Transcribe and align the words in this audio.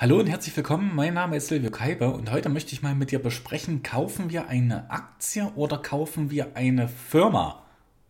Hallo 0.00 0.20
und 0.20 0.28
herzlich 0.28 0.56
willkommen. 0.56 0.94
Mein 0.94 1.14
Name 1.14 1.34
ist 1.36 1.48
Silvio 1.48 1.72
Kaibe 1.72 2.08
und 2.10 2.30
heute 2.30 2.48
möchte 2.48 2.72
ich 2.72 2.82
mal 2.82 2.94
mit 2.94 3.10
dir 3.10 3.18
besprechen, 3.18 3.82
kaufen 3.82 4.30
wir 4.30 4.46
eine 4.46 4.88
Aktie 4.92 5.50
oder 5.56 5.78
kaufen 5.78 6.30
wir 6.30 6.54
eine 6.54 6.86
Firma? 6.86 7.64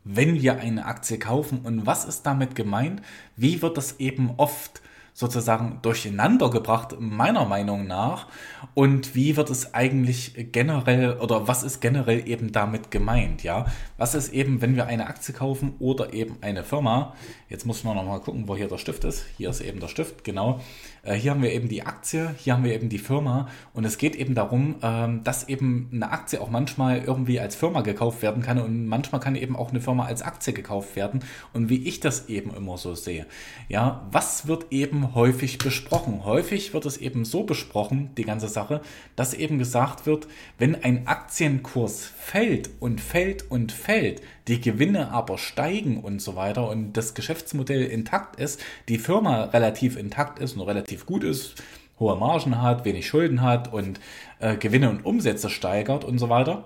Wenn 0.04 0.34
wir 0.34 0.58
eine 0.58 0.84
Aktie 0.84 1.18
kaufen 1.18 1.60
und 1.64 1.86
was 1.86 2.04
ist 2.04 2.24
damit 2.24 2.54
gemeint? 2.54 3.00
Wie 3.36 3.62
wird 3.62 3.78
das 3.78 4.00
eben 4.00 4.34
oft 4.36 4.82
sozusagen 5.18 5.80
durcheinander 5.82 6.48
gebracht, 6.48 6.94
meiner 7.00 7.44
Meinung 7.44 7.88
nach. 7.88 8.28
Und 8.74 9.16
wie 9.16 9.36
wird 9.36 9.50
es 9.50 9.74
eigentlich 9.74 10.52
generell 10.52 11.18
oder 11.18 11.48
was 11.48 11.64
ist 11.64 11.80
generell 11.80 12.28
eben 12.28 12.52
damit 12.52 12.92
gemeint? 12.92 13.42
Ja, 13.42 13.66
was 13.96 14.14
ist 14.14 14.32
eben, 14.32 14.62
wenn 14.62 14.76
wir 14.76 14.86
eine 14.86 15.08
Aktie 15.08 15.34
kaufen 15.34 15.74
oder 15.80 16.12
eben 16.12 16.36
eine 16.40 16.62
Firma? 16.62 17.14
Jetzt 17.48 17.66
muss 17.66 17.82
man 17.82 17.96
nochmal 17.96 18.20
gucken, 18.20 18.46
wo 18.46 18.54
hier 18.54 18.68
der 18.68 18.78
Stift 18.78 19.02
ist. 19.02 19.24
Hier 19.36 19.50
ist 19.50 19.60
eben 19.60 19.80
der 19.80 19.88
Stift, 19.88 20.22
genau. 20.22 20.60
Äh, 21.02 21.14
hier 21.14 21.32
haben 21.32 21.42
wir 21.42 21.52
eben 21.52 21.68
die 21.68 21.82
Aktie, 21.82 22.32
hier 22.38 22.52
haben 22.52 22.62
wir 22.62 22.72
eben 22.72 22.88
die 22.88 22.98
Firma. 22.98 23.48
Und 23.72 23.84
es 23.84 23.98
geht 23.98 24.14
eben 24.14 24.36
darum, 24.36 24.76
ähm, 24.82 25.24
dass 25.24 25.48
eben 25.48 25.90
eine 25.92 26.12
Aktie 26.12 26.40
auch 26.40 26.50
manchmal 26.50 26.98
irgendwie 26.98 27.40
als 27.40 27.56
Firma 27.56 27.80
gekauft 27.80 28.22
werden 28.22 28.40
kann 28.40 28.60
und 28.60 28.86
manchmal 28.86 29.20
kann 29.20 29.34
eben 29.34 29.56
auch 29.56 29.70
eine 29.70 29.80
Firma 29.80 30.04
als 30.04 30.22
Aktie 30.22 30.52
gekauft 30.52 30.94
werden. 30.94 31.24
Und 31.52 31.68
wie 31.68 31.88
ich 31.88 31.98
das 31.98 32.28
eben 32.28 32.54
immer 32.54 32.78
so 32.78 32.94
sehe. 32.94 33.26
Ja, 33.68 34.06
was 34.12 34.46
wird 34.46 34.66
eben 34.70 35.07
häufig 35.14 35.58
besprochen. 35.58 36.24
Häufig 36.24 36.74
wird 36.74 36.86
es 36.86 36.96
eben 36.96 37.24
so 37.24 37.44
besprochen, 37.44 38.10
die 38.16 38.24
ganze 38.24 38.48
Sache, 38.48 38.80
dass 39.16 39.34
eben 39.34 39.58
gesagt 39.58 40.06
wird, 40.06 40.26
wenn 40.58 40.82
ein 40.82 41.06
Aktienkurs 41.06 42.12
fällt 42.18 42.70
und 42.80 43.00
fällt 43.00 43.50
und 43.50 43.72
fällt, 43.72 44.22
die 44.46 44.60
Gewinne 44.60 45.10
aber 45.10 45.38
steigen 45.38 46.00
und 46.00 46.20
so 46.20 46.36
weiter 46.36 46.68
und 46.68 46.92
das 46.94 47.14
Geschäftsmodell 47.14 47.84
intakt 47.84 48.38
ist, 48.40 48.60
die 48.88 48.98
Firma 48.98 49.44
relativ 49.44 49.96
intakt 49.96 50.38
ist 50.38 50.56
und 50.56 50.62
relativ 50.62 51.06
gut 51.06 51.24
ist, 51.24 51.62
hohe 51.98 52.16
Margen 52.16 52.62
hat, 52.62 52.84
wenig 52.84 53.06
Schulden 53.06 53.42
hat 53.42 53.72
und 53.72 54.00
äh, 54.38 54.56
Gewinne 54.56 54.90
und 54.90 55.04
Umsätze 55.04 55.50
steigert 55.50 56.04
und 56.04 56.18
so 56.18 56.28
weiter, 56.28 56.64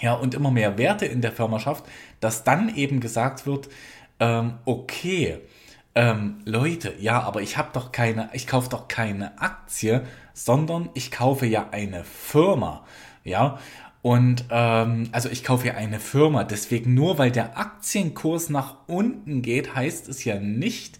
ja, 0.00 0.14
und 0.14 0.34
immer 0.34 0.50
mehr 0.50 0.78
Werte 0.78 1.06
in 1.06 1.20
der 1.20 1.32
Firma 1.32 1.58
schafft, 1.58 1.84
dass 2.20 2.44
dann 2.44 2.74
eben 2.74 3.00
gesagt 3.00 3.46
wird, 3.46 3.68
ähm, 4.20 4.54
okay, 4.64 5.38
ähm, 5.94 6.40
Leute, 6.44 6.94
ja, 6.98 7.20
aber 7.22 7.42
ich 7.42 7.56
habe 7.56 7.70
doch 7.72 7.92
keine, 7.92 8.30
ich 8.32 8.46
kaufe 8.46 8.68
doch 8.68 8.88
keine 8.88 9.40
Aktie, 9.40 10.04
sondern 10.32 10.88
ich 10.94 11.10
kaufe 11.10 11.46
ja 11.46 11.68
eine 11.70 12.04
Firma, 12.04 12.84
ja. 13.24 13.58
Und 14.02 14.46
ähm, 14.50 15.10
also 15.12 15.28
ich 15.28 15.44
kaufe 15.44 15.66
ja 15.66 15.74
eine 15.74 16.00
Firma. 16.00 16.44
Deswegen 16.44 16.94
nur 16.94 17.18
weil 17.18 17.30
der 17.30 17.58
Aktienkurs 17.58 18.48
nach 18.48 18.76
unten 18.86 19.42
geht, 19.42 19.74
heißt 19.74 20.08
es 20.08 20.24
ja 20.24 20.40
nicht, 20.40 20.98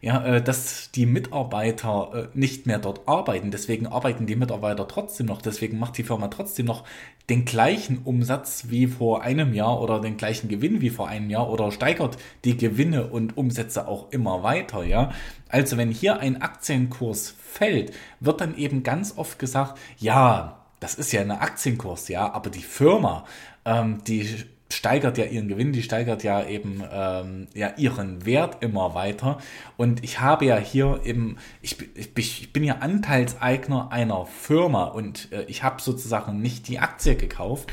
ja, 0.00 0.24
äh, 0.24 0.42
dass 0.42 0.90
die 0.92 1.04
Mitarbeiter 1.06 2.30
äh, 2.34 2.38
nicht 2.38 2.66
mehr 2.66 2.78
dort 2.78 3.06
arbeiten. 3.06 3.50
Deswegen 3.50 3.86
arbeiten 3.86 4.26
die 4.26 4.36
Mitarbeiter 4.36 4.88
trotzdem 4.88 5.26
noch. 5.26 5.42
Deswegen 5.42 5.78
macht 5.78 5.98
die 5.98 6.04
Firma 6.04 6.28
trotzdem 6.28 6.66
noch 6.66 6.84
den 7.28 7.44
gleichen 7.44 7.98
Umsatz 8.04 8.66
wie 8.68 8.86
vor 8.86 9.22
einem 9.22 9.52
Jahr 9.52 9.80
oder 9.80 10.00
den 10.00 10.16
gleichen 10.16 10.48
Gewinn 10.48 10.80
wie 10.80 10.90
vor 10.90 11.08
einem 11.08 11.28
Jahr 11.28 11.50
oder 11.50 11.70
steigert 11.70 12.16
die 12.44 12.56
Gewinne 12.56 13.08
und 13.08 13.36
Umsätze 13.36 13.88
auch 13.88 14.10
immer 14.10 14.42
weiter. 14.42 14.84
Ja, 14.84 15.12
also 15.48 15.76
wenn 15.76 15.90
hier 15.90 16.20
ein 16.20 16.40
Aktienkurs 16.40 17.34
fällt, 17.38 17.92
wird 18.20 18.40
dann 18.40 18.56
eben 18.56 18.82
ganz 18.82 19.18
oft 19.18 19.38
gesagt, 19.38 19.78
ja, 19.98 20.56
das 20.80 20.94
ist 20.94 21.12
ja 21.12 21.20
ein 21.20 21.30
Aktienkurs, 21.30 22.08
ja, 22.08 22.32
aber 22.32 22.48
die 22.48 22.62
Firma, 22.62 23.26
ähm, 23.66 23.98
die 24.06 24.46
steigert 24.70 25.18
ja 25.18 25.24
ihren 25.24 25.48
Gewinn, 25.48 25.72
die 25.72 25.82
steigert 25.82 26.22
ja 26.22 26.46
eben 26.46 26.82
ähm, 26.90 27.48
ja 27.54 27.74
ihren 27.76 28.24
Wert 28.24 28.62
immer 28.62 28.94
weiter. 28.94 29.38
Und 29.76 30.04
ich 30.04 30.20
habe 30.20 30.46
ja 30.46 30.56
hier 30.56 31.00
eben, 31.04 31.36
ich, 31.60 31.76
ich, 31.94 32.12
ich 32.16 32.52
bin 32.52 32.64
ja 32.64 32.76
Anteilseigner 32.76 33.90
einer 33.90 34.26
Firma 34.26 34.84
und 34.84 35.30
äh, 35.32 35.44
ich 35.44 35.62
habe 35.62 35.82
sozusagen 35.82 36.40
nicht 36.40 36.68
die 36.68 36.78
Aktie 36.78 37.16
gekauft. 37.16 37.72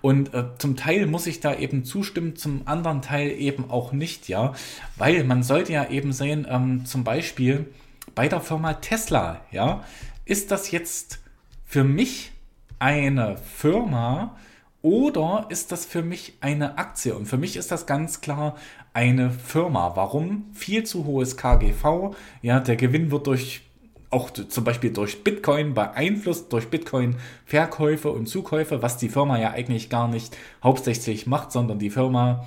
Und 0.00 0.34
äh, 0.34 0.44
zum 0.58 0.76
Teil 0.76 1.06
muss 1.06 1.26
ich 1.26 1.40
da 1.40 1.54
eben 1.54 1.84
zustimmen, 1.84 2.36
zum 2.36 2.62
anderen 2.66 3.02
Teil 3.02 3.30
eben 3.30 3.70
auch 3.70 3.92
nicht, 3.92 4.28
ja. 4.28 4.54
Weil 4.96 5.24
man 5.24 5.42
sollte 5.42 5.72
ja 5.72 5.88
eben 5.88 6.12
sehen, 6.12 6.46
ähm, 6.48 6.86
zum 6.86 7.04
Beispiel 7.04 7.66
bei 8.14 8.26
der 8.28 8.40
Firma 8.40 8.74
Tesla, 8.74 9.42
ja, 9.50 9.84
ist 10.24 10.50
das 10.50 10.70
jetzt 10.70 11.20
für 11.64 11.84
mich 11.84 12.32
eine 12.78 13.36
Firma, 13.36 14.36
oder 14.82 15.46
ist 15.48 15.72
das 15.72 15.84
für 15.84 16.02
mich 16.02 16.34
eine 16.40 16.78
Aktie? 16.78 17.14
Und 17.14 17.26
für 17.26 17.36
mich 17.36 17.56
ist 17.56 17.72
das 17.72 17.86
ganz 17.86 18.20
klar 18.20 18.56
eine 18.94 19.30
Firma. 19.30 19.92
Warum? 19.96 20.46
Viel 20.52 20.84
zu 20.84 21.04
hohes 21.04 21.36
KGV. 21.36 22.14
Ja, 22.42 22.60
der 22.60 22.76
Gewinn 22.76 23.10
wird 23.10 23.26
durch 23.26 23.62
auch 24.10 24.30
zum 24.30 24.64
Beispiel 24.64 24.90
durch 24.90 25.22
Bitcoin 25.22 25.74
beeinflusst, 25.74 26.52
durch 26.52 26.68
Bitcoin-Verkäufe 26.68 28.10
und 28.10 28.26
Zukäufe, 28.26 28.80
was 28.80 28.96
die 28.96 29.10
Firma 29.10 29.38
ja 29.38 29.50
eigentlich 29.50 29.90
gar 29.90 30.08
nicht 30.08 30.36
hauptsächlich 30.62 31.26
macht, 31.26 31.52
sondern 31.52 31.78
die 31.78 31.90
Firma 31.90 32.46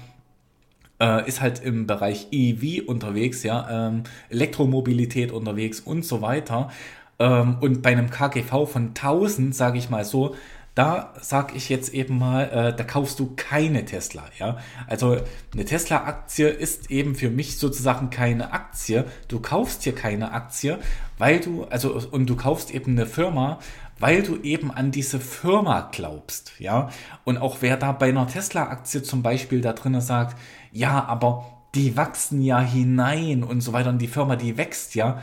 äh, 0.99 1.27
ist 1.27 1.41
halt 1.41 1.61
im 1.63 1.85
Bereich 1.85 2.27
EV 2.31 2.87
unterwegs, 2.87 3.43
ja, 3.43 3.89
ähm, 3.89 4.03
Elektromobilität 4.29 5.31
unterwegs 5.31 5.79
und 5.79 6.03
so 6.03 6.21
weiter. 6.21 6.71
Ähm, 7.19 7.57
und 7.61 7.83
bei 7.83 7.91
einem 7.91 8.09
KGV 8.09 8.65
von 8.67 8.87
1000, 8.89 9.53
sage 9.53 9.77
ich 9.77 9.89
mal 9.89 10.05
so, 10.05 10.35
da 10.75 11.13
sage 11.19 11.55
ich 11.55 11.67
jetzt 11.67 11.93
eben 11.93 12.17
mal, 12.17 12.43
äh, 12.43 12.75
da 12.75 12.83
kaufst 12.83 13.19
du 13.19 13.33
keine 13.35 13.83
Tesla, 13.83 14.23
ja. 14.39 14.57
Also 14.87 15.17
eine 15.53 15.65
Tesla-Aktie 15.65 16.47
ist 16.47 16.89
eben 16.89 17.15
für 17.15 17.29
mich 17.29 17.57
sozusagen 17.57 18.09
keine 18.09 18.53
Aktie. 18.53 19.05
Du 19.27 19.41
kaufst 19.41 19.83
hier 19.83 19.93
keine 19.93 20.31
Aktie, 20.31 20.79
weil 21.17 21.41
du, 21.41 21.65
also 21.65 22.01
und 22.11 22.29
du 22.29 22.37
kaufst 22.37 22.71
eben 22.71 22.93
eine 22.93 23.05
Firma, 23.05 23.59
weil 23.99 24.23
du 24.23 24.37
eben 24.37 24.71
an 24.71 24.91
diese 24.91 25.19
Firma 25.19 25.89
glaubst, 25.91 26.53
ja. 26.57 26.89
Und 27.25 27.37
auch 27.37 27.57
wer 27.59 27.75
da 27.75 27.91
bei 27.91 28.09
einer 28.09 28.27
Tesla-Aktie 28.27 29.03
zum 29.03 29.23
Beispiel 29.23 29.59
da 29.59 29.73
drinnen 29.73 30.01
sagt, 30.01 30.37
ja, 30.71 31.03
aber 31.03 31.45
die 31.75 31.97
wachsen 31.97 32.41
ja 32.41 32.61
hinein 32.61 33.43
und 33.43 33.59
so 33.61 33.73
weiter 33.73 33.89
und 33.89 33.99
die 33.99 34.07
Firma, 34.07 34.37
die 34.37 34.57
wächst 34.57 34.95
ja, 34.95 35.21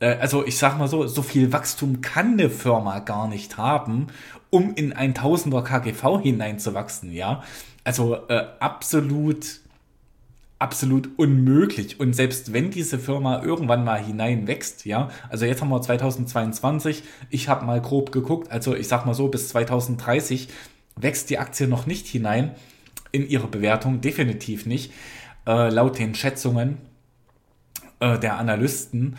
äh, 0.00 0.16
also 0.20 0.44
ich 0.44 0.58
sag 0.58 0.78
mal 0.78 0.88
so, 0.88 1.06
so 1.06 1.22
viel 1.22 1.52
Wachstum 1.52 2.00
kann 2.00 2.32
eine 2.32 2.50
Firma 2.50 3.00
gar 3.00 3.28
nicht 3.28 3.56
haben, 3.58 4.08
um 4.54 4.72
in 4.76 4.92
ein 4.92 5.14
Tausender 5.14 5.62
KGV 5.62 6.20
hineinzuwachsen, 6.22 7.12
ja. 7.12 7.42
Also 7.82 8.14
äh, 8.28 8.46
absolut, 8.60 9.58
absolut 10.60 11.08
unmöglich. 11.18 11.98
Und 11.98 12.14
selbst 12.14 12.52
wenn 12.52 12.70
diese 12.70 13.00
Firma 13.00 13.42
irgendwann 13.42 13.82
mal 13.84 14.00
hineinwächst, 14.00 14.86
ja, 14.86 15.10
also 15.28 15.44
jetzt 15.44 15.60
haben 15.60 15.70
wir 15.70 15.82
2022, 15.82 17.02
ich 17.30 17.48
habe 17.48 17.66
mal 17.66 17.80
grob 17.80 18.12
geguckt, 18.12 18.52
also 18.52 18.76
ich 18.76 18.86
sag 18.86 19.06
mal 19.06 19.14
so, 19.14 19.26
bis 19.26 19.48
2030 19.48 20.46
wächst 20.94 21.30
die 21.30 21.38
Aktie 21.38 21.66
noch 21.66 21.86
nicht 21.86 22.06
hinein 22.06 22.52
in 23.10 23.28
ihre 23.28 23.48
Bewertung, 23.48 24.00
definitiv 24.00 24.66
nicht, 24.66 24.92
äh, 25.48 25.68
laut 25.68 25.98
den 25.98 26.14
Schätzungen 26.14 26.78
äh, 27.98 28.20
der 28.20 28.38
Analysten. 28.38 29.16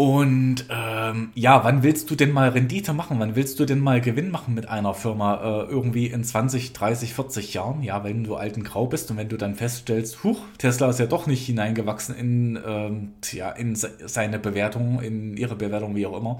Und 0.00 0.66
ähm, 0.70 1.32
ja, 1.34 1.64
wann 1.64 1.82
willst 1.82 2.08
du 2.08 2.14
denn 2.14 2.30
mal 2.30 2.50
Rendite 2.50 2.92
machen? 2.92 3.18
Wann 3.18 3.34
willst 3.34 3.58
du 3.58 3.64
denn 3.64 3.80
mal 3.80 4.00
Gewinn 4.00 4.30
machen 4.30 4.54
mit 4.54 4.68
einer 4.68 4.94
Firma? 4.94 5.64
Äh, 5.64 5.64
irgendwie 5.64 6.06
in 6.06 6.22
20, 6.22 6.72
30, 6.72 7.14
40 7.14 7.54
Jahren? 7.54 7.82
Ja, 7.82 8.04
wenn 8.04 8.22
du 8.22 8.36
alten 8.36 8.62
Grau 8.62 8.86
bist 8.86 9.10
und 9.10 9.16
wenn 9.16 9.28
du 9.28 9.36
dann 9.36 9.56
feststellst, 9.56 10.22
huch, 10.22 10.38
Tesla 10.56 10.88
ist 10.88 11.00
ja 11.00 11.06
doch 11.06 11.26
nicht 11.26 11.44
hineingewachsen 11.44 12.14
in, 12.14 12.60
ähm, 12.64 13.14
ja, 13.32 13.50
in 13.50 13.74
seine 13.74 14.38
Bewertung, 14.38 15.02
in 15.02 15.36
ihre 15.36 15.56
Bewertung, 15.56 15.96
wie 15.96 16.06
auch 16.06 16.16
immer. 16.16 16.38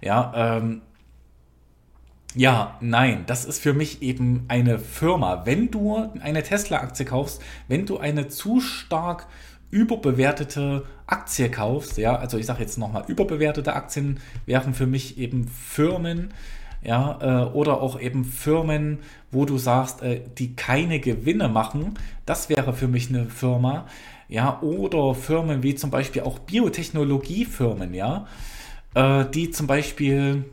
Ja, 0.00 0.58
ähm, 0.58 0.80
ja, 2.36 2.76
nein, 2.80 3.24
das 3.26 3.44
ist 3.44 3.60
für 3.60 3.74
mich 3.74 4.02
eben 4.02 4.44
eine 4.46 4.78
Firma. 4.78 5.46
Wenn 5.46 5.72
du 5.72 6.12
eine 6.20 6.44
Tesla-Aktie 6.44 7.06
kaufst, 7.06 7.42
wenn 7.66 7.86
du 7.86 7.98
eine 7.98 8.28
zu 8.28 8.60
stark 8.60 9.26
überbewertete 9.70 10.84
Aktie 11.06 11.50
kaufst, 11.50 11.98
ja, 11.98 12.16
also 12.16 12.38
ich 12.38 12.46
sage 12.46 12.60
jetzt 12.60 12.78
nochmal, 12.78 13.04
überbewertete 13.06 13.74
Aktien 13.74 14.20
wären 14.46 14.74
für 14.74 14.86
mich 14.86 15.18
eben 15.18 15.48
Firmen, 15.48 16.32
ja, 16.82 17.18
äh, 17.20 17.52
oder 17.52 17.80
auch 17.80 18.00
eben 18.00 18.24
Firmen, 18.24 19.00
wo 19.30 19.44
du 19.44 19.58
sagst, 19.58 20.02
äh, 20.02 20.22
die 20.38 20.56
keine 20.56 21.00
Gewinne 21.00 21.48
machen, 21.48 21.94
das 22.26 22.48
wäre 22.48 22.72
für 22.72 22.88
mich 22.88 23.10
eine 23.10 23.26
Firma, 23.26 23.86
ja, 24.28 24.60
oder 24.60 25.14
Firmen 25.14 25.62
wie 25.62 25.74
zum 25.74 25.90
Beispiel 25.90 26.22
auch 26.22 26.38
Biotechnologiefirmen, 26.38 27.94
ja, 27.94 28.26
äh, 28.94 29.24
die 29.26 29.50
zum 29.50 29.66
Beispiel 29.66 30.44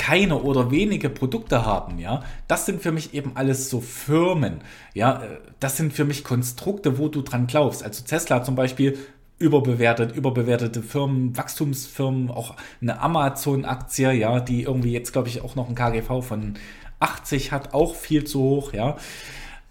keine 0.00 0.40
oder 0.40 0.70
wenige 0.70 1.10
Produkte 1.10 1.66
haben, 1.66 1.98
ja, 1.98 2.22
das 2.48 2.64
sind 2.64 2.80
für 2.80 2.90
mich 2.90 3.12
eben 3.12 3.32
alles 3.34 3.68
so 3.68 3.82
Firmen, 3.82 4.62
ja, 4.94 5.22
äh, 5.22 5.38
das 5.60 5.76
sind 5.76 5.92
für 5.92 6.06
mich 6.06 6.24
Konstrukte, 6.24 6.96
wo 6.96 7.08
du 7.08 7.20
dran 7.20 7.46
glaubst. 7.46 7.84
Also 7.84 8.02
Tesla 8.04 8.42
zum 8.42 8.54
Beispiel 8.54 8.98
überbewertet, 9.38 10.16
überbewertete 10.16 10.82
Firmen, 10.82 11.36
Wachstumsfirmen, 11.36 12.30
auch 12.30 12.56
eine 12.80 12.98
Amazon-Aktie, 12.98 14.12
ja, 14.12 14.40
die 14.40 14.62
irgendwie 14.62 14.92
jetzt, 14.92 15.12
glaube 15.12 15.28
ich, 15.28 15.42
auch 15.42 15.54
noch 15.54 15.68
ein 15.68 15.74
KGV 15.74 16.22
von 16.22 16.54
80 16.98 17.52
hat, 17.52 17.74
auch 17.74 17.94
viel 17.94 18.24
zu 18.24 18.40
hoch, 18.40 18.72
ja. 18.72 18.96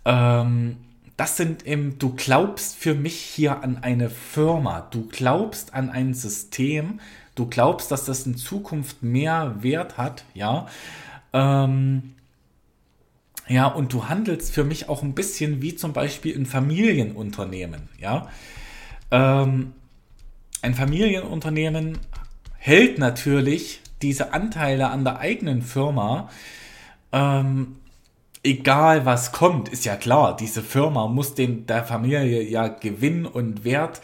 Ähm, 0.05 0.77
das 1.17 1.37
sind 1.37 1.65
eben, 1.65 1.97
du 1.97 2.13
glaubst 2.15 2.75
für 2.75 2.93
mich 2.93 3.15
hier 3.19 3.63
an 3.63 3.79
eine 3.81 4.11
Firma, 4.11 4.87
du 4.91 5.07
glaubst 5.07 5.73
an 5.73 5.89
ein 5.89 6.13
System, 6.13 6.99
du 7.35 7.45
glaubst, 7.47 7.91
dass 7.91 8.05
das 8.05 8.25
in 8.25 8.35
Zukunft 8.35 9.03
mehr 9.03 9.55
Wert 9.59 9.97
hat, 9.97 10.23
ja. 10.33 10.67
Ähm, 11.33 12.15
ja, 13.47 13.67
und 13.67 13.93
du 13.93 14.07
handelst 14.09 14.53
für 14.53 14.63
mich 14.63 14.89
auch 14.89 15.01
ein 15.01 15.15
bisschen 15.15 15.61
wie 15.61 15.75
zum 15.75 15.93
Beispiel 15.93 16.37
ein 16.37 16.45
Familienunternehmen, 16.45 17.89
ja. 17.99 18.29
Ähm, 19.11 19.73
ein 20.61 20.75
Familienunternehmen 20.75 21.97
hält 22.57 22.99
natürlich 22.99 23.81
diese 24.01 24.33
Anteile 24.33 24.89
an 24.89 25.03
der 25.03 25.19
eigenen 25.19 25.61
Firma 25.61 26.29
ähm, 27.11 27.77
egal 28.43 29.05
was 29.05 29.31
kommt, 29.31 29.69
ist 29.69 29.85
ja 29.85 29.95
klar, 29.95 30.35
diese 30.35 30.61
Firma 30.61 31.07
muss 31.07 31.35
den, 31.35 31.65
der 31.65 31.83
Familie 31.83 32.43
ja 32.43 32.67
Gewinn 32.67 33.25
und 33.25 33.63
Wert 33.63 34.01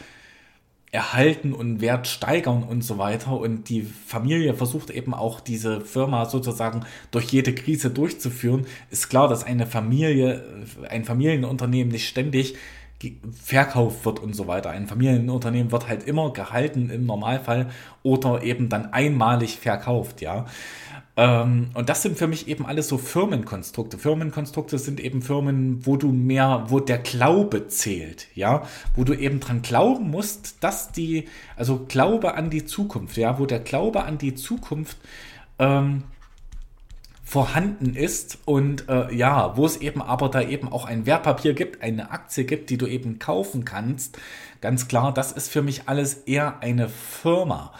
erhalten 0.96 1.52
und 1.52 1.82
Wert 1.82 2.06
steigern 2.08 2.62
und 2.62 2.82
so 2.82 2.96
weiter. 2.96 3.38
Und 3.38 3.68
die 3.68 3.82
Familie 3.82 4.54
versucht 4.54 4.88
eben 4.88 5.12
auch 5.12 5.40
diese 5.40 5.82
Firma 5.82 6.24
sozusagen 6.24 6.86
durch 7.10 7.26
jede 7.26 7.54
Krise 7.54 7.90
durchzuführen. 7.90 8.66
Ist 8.90 9.10
klar, 9.10 9.28
dass 9.28 9.44
eine 9.44 9.66
Familie, 9.66 10.64
ein 10.88 11.04
Familienunternehmen 11.04 11.92
nicht 11.92 12.08
ständig 12.08 12.54
verkauft 13.42 14.04
wird 14.04 14.20
und 14.20 14.34
so 14.34 14.46
weiter. 14.46 14.70
Ein 14.70 14.86
Familienunternehmen 14.86 15.70
wird 15.70 15.88
halt 15.88 16.04
immer 16.04 16.32
gehalten 16.32 16.90
im 16.90 17.06
Normalfall 17.06 17.70
oder 18.02 18.42
eben 18.42 18.68
dann 18.68 18.92
einmalig 18.92 19.58
verkauft, 19.58 20.20
ja. 20.20 20.46
Ähm, 21.16 21.70
und 21.74 21.88
das 21.88 22.02
sind 22.02 22.18
für 22.18 22.26
mich 22.26 22.46
eben 22.48 22.66
alles 22.66 22.88
so 22.88 22.98
Firmenkonstrukte. 22.98 23.96
Firmenkonstrukte 23.98 24.78
sind 24.78 25.00
eben 25.00 25.22
Firmen, 25.22 25.84
wo 25.86 25.96
du 25.96 26.12
mehr, 26.12 26.66
wo 26.68 26.78
der 26.80 26.98
Glaube 26.98 27.68
zählt, 27.68 28.28
ja, 28.34 28.62
wo 28.94 29.04
du 29.04 29.14
eben 29.14 29.40
dran 29.40 29.62
glauben 29.62 30.10
musst, 30.10 30.62
dass 30.62 30.92
die, 30.92 31.26
also 31.56 31.86
Glaube 31.88 32.34
an 32.34 32.50
die 32.50 32.66
Zukunft, 32.66 33.16
ja, 33.16 33.38
wo 33.38 33.46
der 33.46 33.60
Glaube 33.60 34.04
an 34.04 34.18
die 34.18 34.34
Zukunft 34.34 34.98
ähm, 35.58 36.04
vorhanden 37.26 37.96
ist 37.96 38.38
und 38.44 38.88
äh, 38.88 39.12
ja, 39.12 39.56
wo 39.56 39.66
es 39.66 39.78
eben 39.78 40.00
aber 40.00 40.28
da 40.28 40.40
eben 40.40 40.70
auch 40.70 40.84
ein 40.84 41.06
Wertpapier 41.06 41.54
gibt, 41.54 41.82
eine 41.82 42.12
Aktie 42.12 42.44
gibt, 42.44 42.70
die 42.70 42.78
du 42.78 42.86
eben 42.86 43.18
kaufen 43.18 43.64
kannst. 43.64 44.16
Ganz 44.60 44.86
klar, 44.86 45.12
das 45.12 45.32
ist 45.32 45.50
für 45.50 45.60
mich 45.60 45.88
alles 45.88 46.14
eher 46.14 46.60
eine 46.60 46.88
Firma. 46.88 47.72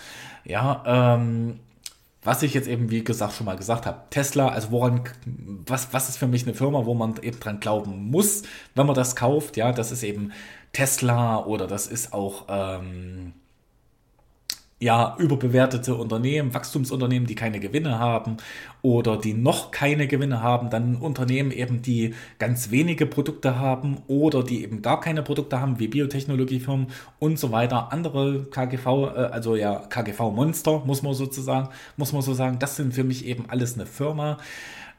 Ja, 0.44 0.82
ähm, 0.84 1.60
was 2.24 2.42
ich 2.42 2.54
jetzt 2.54 2.66
eben, 2.66 2.90
wie 2.90 3.04
gesagt, 3.04 3.34
schon 3.34 3.46
mal 3.46 3.56
gesagt 3.56 3.86
habe, 3.86 4.00
Tesla, 4.10 4.48
also 4.48 4.72
woran, 4.72 5.02
was, 5.64 5.92
was 5.92 6.08
ist 6.08 6.18
für 6.18 6.26
mich 6.26 6.42
eine 6.42 6.54
Firma, 6.54 6.84
wo 6.84 6.94
man 6.94 7.14
eben 7.22 7.38
dran 7.38 7.60
glauben 7.60 8.10
muss, 8.10 8.42
wenn 8.74 8.86
man 8.86 8.96
das 8.96 9.14
kauft, 9.14 9.56
ja, 9.56 9.70
das 9.70 9.92
ist 9.92 10.02
eben 10.02 10.32
Tesla 10.72 11.44
oder 11.44 11.68
das 11.68 11.86
ist 11.86 12.12
auch, 12.12 12.46
ähm, 12.48 13.32
ja, 14.78 15.16
überbewertete 15.18 15.94
Unternehmen, 15.94 16.52
Wachstumsunternehmen, 16.52 17.26
die 17.26 17.34
keine 17.34 17.60
Gewinne 17.60 17.98
haben 17.98 18.36
oder 18.82 19.16
die 19.16 19.32
noch 19.32 19.70
keine 19.70 20.06
Gewinne 20.06 20.42
haben, 20.42 20.68
dann 20.68 20.96
Unternehmen 20.96 21.50
eben, 21.50 21.80
die 21.80 22.14
ganz 22.38 22.70
wenige 22.70 23.06
Produkte 23.06 23.58
haben 23.58 24.02
oder 24.06 24.42
die 24.42 24.62
eben 24.62 24.82
gar 24.82 25.00
keine 25.00 25.22
Produkte 25.22 25.60
haben, 25.60 25.78
wie 25.78 25.88
Biotechnologiefirmen 25.88 26.88
und 27.18 27.38
so 27.38 27.52
weiter. 27.52 27.90
Andere 27.90 28.44
KGV, 28.50 28.86
äh, 28.86 28.90
also 29.32 29.56
ja, 29.56 29.76
KGV-Monster, 29.88 30.82
muss 30.84 31.02
man 31.02 31.14
sozusagen, 31.14 31.70
muss 31.96 32.12
man 32.12 32.20
so 32.20 32.34
sagen, 32.34 32.58
das 32.58 32.76
sind 32.76 32.92
für 32.92 33.04
mich 33.04 33.24
eben 33.24 33.48
alles 33.48 33.74
eine 33.74 33.86
Firma, 33.86 34.36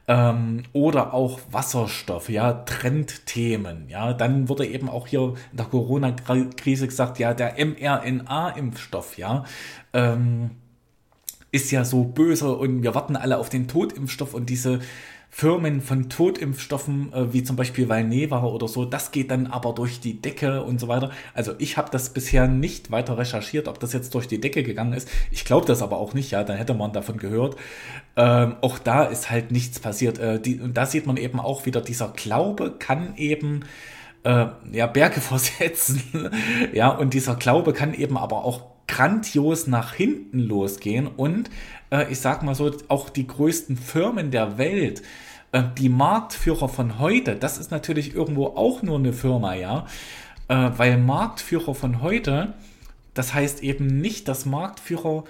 ähm, 0.08 0.62
oder 0.72 1.12
auch 1.12 1.38
Wasserstoff, 1.50 2.30
ja, 2.30 2.54
Trendthemen, 2.54 3.88
ja. 3.88 4.14
Dann 4.14 4.48
wurde 4.48 4.66
eben 4.66 4.88
auch 4.88 5.06
hier 5.06 5.34
in 5.50 5.56
der 5.58 5.66
Corona-Krise 5.66 6.88
gesagt, 6.88 7.18
ja, 7.18 7.34
der 7.34 7.54
mRNA-Impfstoff, 7.64 9.18
ja, 9.18 9.44
ähm, 9.92 10.50
ist 11.52 11.70
ja 11.70 11.84
so 11.84 12.04
böse 12.04 12.56
und 12.56 12.82
wir 12.82 12.94
warten 12.94 13.16
alle 13.16 13.38
auf 13.38 13.50
den 13.50 13.68
Totimpfstoff 13.68 14.34
und 14.34 14.50
diese 14.50 14.80
Firmen 15.30 15.82
von 15.82 16.08
Totimpfstoffen, 16.08 17.12
äh, 17.12 17.32
wie 17.32 17.44
zum 17.44 17.56
Beispiel 17.56 17.88
Valneva 17.88 18.42
oder 18.44 18.66
so, 18.66 18.84
das 18.84 19.10
geht 19.10 19.30
dann 19.30 19.46
aber 19.46 19.72
durch 19.72 20.00
die 20.00 20.20
Decke 20.20 20.62
und 20.62 20.80
so 20.80 20.88
weiter. 20.88 21.10
Also 21.34 21.52
ich 21.58 21.76
habe 21.76 21.90
das 21.90 22.10
bisher 22.10 22.48
nicht 22.48 22.90
weiter 22.90 23.18
recherchiert, 23.18 23.68
ob 23.68 23.78
das 23.78 23.92
jetzt 23.92 24.14
durch 24.14 24.26
die 24.26 24.40
Decke 24.40 24.62
gegangen 24.62 24.94
ist. 24.94 25.08
Ich 25.30 25.44
glaube 25.44 25.66
das 25.66 25.82
aber 25.82 25.98
auch 25.98 26.14
nicht, 26.14 26.30
ja, 26.30 26.44
dann 26.44 26.56
hätte 26.56 26.74
man 26.74 26.92
davon 26.92 27.18
gehört. 27.18 27.56
Ähm, 28.16 28.56
auch 28.62 28.78
da 28.78 29.04
ist 29.04 29.30
halt 29.30 29.52
nichts 29.52 29.78
passiert. 29.78 30.18
Äh, 30.18 30.40
die, 30.40 30.60
und 30.60 30.76
da 30.76 30.86
sieht 30.86 31.06
man 31.06 31.16
eben 31.16 31.40
auch 31.40 31.66
wieder, 31.66 31.82
dieser 31.82 32.08
Glaube 32.08 32.74
kann 32.78 33.14
eben 33.16 33.64
äh, 34.24 34.46
ja, 34.72 34.86
Berge 34.86 35.20
versetzen. 35.20 36.02
ja, 36.72 36.88
und 36.88 37.14
dieser 37.14 37.36
Glaube 37.36 37.72
kann 37.72 37.94
eben 37.94 38.16
aber 38.16 38.44
auch 38.44 38.77
grandios 38.88 39.66
nach 39.66 39.94
hinten 39.94 40.40
losgehen 40.40 41.06
und 41.06 41.50
äh, 41.90 42.10
ich 42.10 42.20
sag 42.20 42.42
mal 42.42 42.54
so, 42.54 42.72
auch 42.88 43.10
die 43.10 43.26
größten 43.26 43.76
Firmen 43.76 44.30
der 44.30 44.58
Welt, 44.58 45.02
äh, 45.52 45.62
die 45.78 45.88
Marktführer 45.88 46.68
von 46.68 46.98
heute, 46.98 47.36
das 47.36 47.58
ist 47.58 47.70
natürlich 47.70 48.14
irgendwo 48.14 48.46
auch 48.46 48.82
nur 48.82 48.98
eine 48.98 49.12
Firma, 49.12 49.54
ja, 49.54 49.86
äh, 50.48 50.70
weil 50.76 50.98
Marktführer 50.98 51.74
von 51.74 52.02
heute, 52.02 52.54
das 53.14 53.34
heißt 53.34 53.62
eben 53.62 53.86
nicht, 54.00 54.26
dass 54.26 54.46
Marktführer 54.46 55.24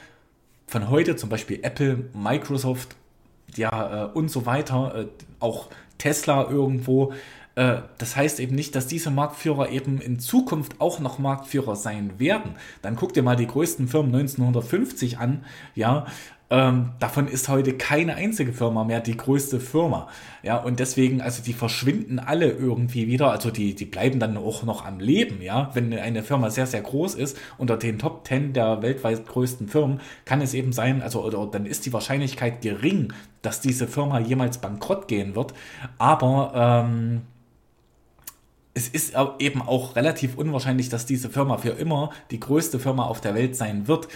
von 0.66 0.88
heute, 0.88 1.16
zum 1.16 1.28
Beispiel 1.28 1.61
Apple, 1.62 2.04
Microsoft, 2.14 2.96
ja, 3.56 4.04
äh, 4.04 4.08
und 4.12 4.31
so 4.31 4.46
weiter, 4.46 4.94
äh, 4.94 5.06
auch 5.40 5.69
Tesla 5.99 6.49
irgendwo, 6.49 7.12
das 7.99 8.16
heißt 8.16 8.40
eben 8.40 8.55
nicht, 8.55 8.75
dass 8.75 8.87
diese 8.87 9.10
Marktführer 9.10 9.70
eben 9.70 10.00
in 10.00 10.19
Zukunft 10.20 10.81
auch 10.81 11.00
noch 11.00 11.19
Marktführer 11.19 11.76
sein 11.76 12.19
werden. 12.19 12.55
Dann 12.82 12.96
guck 12.96 13.12
dir 13.14 13.22
mal 13.22 13.37
die 13.37 13.46
größten 13.46 13.88
Firmen 13.88 14.14
1950 14.14 15.19
an, 15.19 15.44
ja, 15.75 16.06
ähm, 16.50 16.93
davon 16.99 17.28
ist 17.28 17.49
heute 17.49 17.75
keine 17.75 18.14
einzige 18.14 18.55
Firma 18.55 18.82
mehr 18.84 19.00
die 19.00 19.16
größte 19.16 19.60
Firma. 19.60 20.08
Ja, 20.43 20.56
und 20.56 20.81
deswegen, 20.81 21.20
also 21.20 21.43
die 21.43 21.52
verschwinden 21.52 22.19
alle 22.19 22.50
irgendwie 22.50 23.06
wieder. 23.06 23.31
Also 23.31 23.50
die, 23.50 23.75
die 23.75 23.84
bleiben 23.84 24.19
dann 24.19 24.37
auch 24.38 24.62
noch 24.62 24.87
am 24.87 24.99
Leben, 24.99 25.43
ja. 25.43 25.70
Wenn 25.75 25.93
eine 25.93 26.22
Firma 26.22 26.49
sehr, 26.50 26.66
sehr 26.66 26.81
groß 26.81 27.16
ist, 27.16 27.37
unter 27.58 27.76
den 27.76 27.99
Top 27.99 28.26
10 28.26 28.54
der 28.54 28.81
weltweit 28.81 29.26
größten 29.26 29.69
Firmen, 29.69 30.00
kann 30.25 30.40
es 30.40 30.54
eben 30.54 30.72
sein, 30.72 31.02
also 31.02 31.22
oder, 31.22 31.46
dann 31.46 31.66
ist 31.66 31.84
die 31.84 31.93
Wahrscheinlichkeit 31.93 32.62
gering, 32.62 33.12
dass 33.43 33.61
diese 33.61 33.87
Firma 33.87 34.19
jemals 34.19 34.58
bankrott 34.58 35.06
gehen 35.06 35.37
wird. 35.37 35.52
Aber 35.99 36.52
ähm, 36.54 37.22
es 38.78 38.88
ist 38.88 39.14
eben 39.40 39.60
auch 39.60 39.96
relativ 39.96 40.36
unwahrscheinlich, 40.36 40.88
dass 40.88 41.04
diese 41.04 41.30
Firma 41.30 41.58
für 41.58 41.70
immer 41.70 42.10
die 42.30 42.38
größte 42.38 42.78
Firma 42.78 43.06
auf 43.06 43.20
der 43.20 43.34
Welt 43.34 43.56
sein 43.56 43.88
wird. 43.88 44.06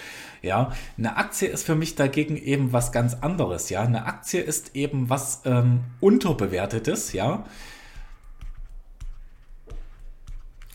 Ja, 0.41 0.73
eine 0.97 1.17
Aktie 1.17 1.49
ist 1.49 1.64
für 1.64 1.75
mich 1.75 1.97
dagegen 1.97 2.37
eben 2.37 2.73
was 2.73 2.92
ganz 2.92 3.14
anderes. 3.14 3.71
Ja, 3.71 3.83
eine 3.83 4.07
Aktie 4.07 4.40
ist 4.40 4.76
eben 4.76 5.11
was 5.11 5.42
ähm, 5.47 5.81
unterbewertetes. 6.00 7.12
Ja, 7.12 7.45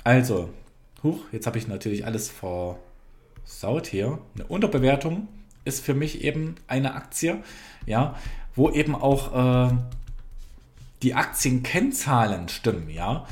also, 0.03 0.49
huch, 1.03 1.21
jetzt 1.31 1.47
habe 1.47 1.57
ich 1.57 1.69
natürlich 1.69 2.05
alles 2.05 2.29
versaut 2.29 3.87
hier. 3.87 4.19
Eine 4.35 4.47
Unterbewertung 4.47 5.29
ist 5.63 5.83
für 5.83 5.93
mich 5.93 6.23
eben 6.23 6.55
eine 6.67 6.93
Aktie. 6.93 7.41
Ja, 7.85 8.15
wo 8.53 8.69
eben 8.69 8.95
auch 8.95 9.69
äh, 9.69 9.77
die 11.03 11.13
Aktienkennzahlen 11.13 12.49
stimmen. 12.49 12.89
Ja, 12.89 13.25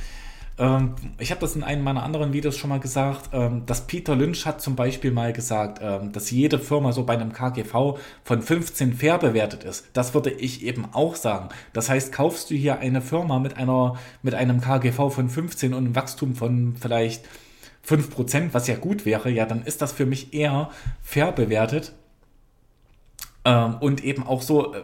ähm, 0.58 0.96
ich 1.20 1.32
habe 1.32 1.42
das 1.42 1.56
in 1.56 1.64
einem 1.64 1.84
meiner 1.84 2.04
anderen 2.04 2.32
Videos 2.32 2.58
schon 2.58 2.70
mal 2.70 2.80
gesagt, 2.80 3.32
ähm, 3.34 3.66
dass 3.66 3.88
Peter 3.88 4.16
Lynch 4.16 4.46
hat 4.46 4.62
zum 4.62 4.76
Beispiel 4.76 5.12
mal 5.12 5.34
gesagt, 5.34 5.80
ähm, 5.82 6.14
dass 6.14 6.32
jede 6.32 6.60
Firma 6.60 6.94
so 6.94 7.04
bei 7.04 7.14
einem 7.14 7.34
KGV 7.34 7.98
von 8.24 8.42
15 8.42 8.94
fair 8.94 9.18
bewertet 9.18 9.66
ist. 9.66 9.88
Das 9.94 10.14
würde 10.14 10.32
ich 10.32 10.64
eben 10.64 10.86
auch 10.94 11.16
sagen. 11.16 11.50
Das 11.74 11.90
heißt, 11.90 12.14
kaufst 12.14 12.50
du 12.50 12.56
hier 12.56 12.80
eine 12.80 13.02
Firma 13.02 13.40
mit 13.40 13.58
einer, 13.58 13.98
mit 14.22 14.34
einem 14.34 14.62
KGV 14.62 15.10
von 15.10 15.30
15 15.30 15.74
und 15.74 15.86
einem 15.86 15.96
Wachstum 15.96 16.36
von 16.36 16.76
vielleicht 16.80 17.26
5%, 17.86 18.50
was 18.54 18.68
ja 18.68 18.76
gut 18.78 19.06
wäre, 19.06 19.30
ja, 19.30 19.46
dann 19.46 19.64
ist 19.64 19.82
das 19.82 19.92
für 19.92 20.06
mich 20.06 20.34
eher 20.34 20.70
fair 21.04 21.32
bewertet. 21.32 21.94
und 23.44 24.04
eben 24.04 24.26
auch 24.26 24.42
so 24.42 24.74
äh, 24.74 24.82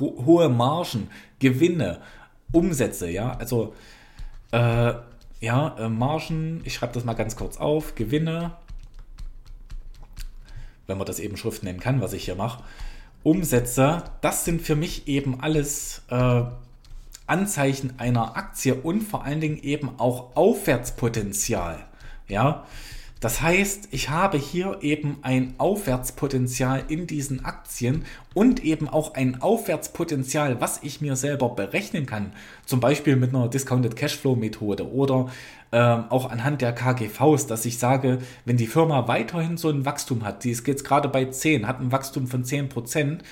hohe 0.00 0.48
Margen, 0.48 1.10
Gewinne, 1.40 1.98
Umsätze, 2.52 3.10
ja, 3.10 3.32
also 3.32 3.74
äh, 4.50 4.94
ja, 5.40 5.76
äh, 5.78 5.88
Margen, 5.88 6.62
ich 6.64 6.74
schreibe 6.74 6.94
das 6.94 7.04
mal 7.04 7.14
ganz 7.14 7.36
kurz 7.36 7.56
auf, 7.56 7.94
Gewinne, 7.94 8.52
wenn 10.86 10.98
man 10.98 11.06
das 11.06 11.20
eben 11.20 11.36
Schrift 11.36 11.62
nennen 11.62 11.80
kann, 11.80 12.00
was 12.00 12.12
ich 12.12 12.24
hier 12.24 12.34
mache, 12.34 12.64
Umsätze, 13.22 14.04
das 14.20 14.44
sind 14.44 14.62
für 14.62 14.76
mich 14.76 15.06
eben 15.06 15.40
alles 15.40 16.02
äh, 16.08 16.42
Anzeichen 17.26 17.94
einer 17.98 18.36
Aktie 18.36 18.74
und 18.74 19.02
vor 19.02 19.24
allen 19.24 19.40
Dingen 19.40 19.58
eben 19.58 19.98
auch 19.98 20.34
Aufwärtspotenzial. 20.34 21.84
Ja, 22.26 22.66
Das 23.20 23.42
heißt, 23.42 23.88
ich 23.90 24.10
habe 24.10 24.38
hier 24.38 24.78
eben 24.80 25.18
ein 25.22 25.54
Aufwärtspotenzial 25.58 26.84
in 26.86 27.08
diesen 27.08 27.44
Aktien 27.44 28.04
und 28.32 28.62
eben 28.64 28.88
auch 28.88 29.14
ein 29.14 29.42
Aufwärtspotenzial, 29.42 30.60
was 30.60 30.80
ich 30.84 31.00
mir 31.00 31.16
selber 31.16 31.48
berechnen 31.48 32.06
kann. 32.06 32.32
Zum 32.64 32.78
Beispiel 32.78 33.16
mit 33.16 33.34
einer 33.34 33.48
Discounted 33.48 33.96
Cashflow 33.96 34.36
Methode 34.36 34.88
oder 34.92 35.30
ähm, 35.72 36.04
auch 36.10 36.30
anhand 36.30 36.60
der 36.62 36.72
KGVs, 36.72 37.46
dass 37.46 37.64
ich 37.64 37.78
sage, 37.78 38.18
wenn 38.44 38.56
die 38.56 38.68
Firma 38.68 39.08
weiterhin 39.08 39.56
so 39.56 39.68
ein 39.68 39.84
Wachstum 39.84 40.24
hat, 40.24 40.44
die 40.44 40.50
ist 40.50 40.66
jetzt 40.68 40.84
gerade 40.84 41.08
bei 41.08 41.24
10, 41.24 41.66
hat 41.66 41.80
ein 41.80 41.90
Wachstum 41.90 42.28
von 42.28 42.44
10 42.44 42.68
Prozent 42.68 43.24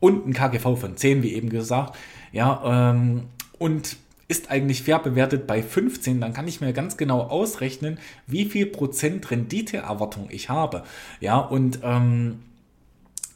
und 0.00 0.26
ein 0.26 0.32
KGV 0.32 0.76
von 0.76 0.96
10, 0.96 1.22
wie 1.22 1.34
eben 1.34 1.48
gesagt, 1.48 1.96
ja, 2.32 2.90
ähm, 2.90 3.28
und 3.58 3.96
ist 4.28 4.50
eigentlich 4.50 4.82
fair 4.82 4.98
bewertet 4.98 5.46
bei 5.46 5.62
15, 5.62 6.20
dann 6.20 6.34
kann 6.34 6.46
ich 6.46 6.60
mir 6.60 6.74
ganz 6.74 6.98
genau 6.98 7.22
ausrechnen, 7.22 7.98
wie 8.26 8.44
viel 8.44 8.66
Prozent 8.66 9.30
Renditeerwartung 9.30 10.28
ich 10.30 10.50
habe. 10.50 10.84
Ja, 11.20 11.38
und 11.38 11.80
ähm, 11.82 12.40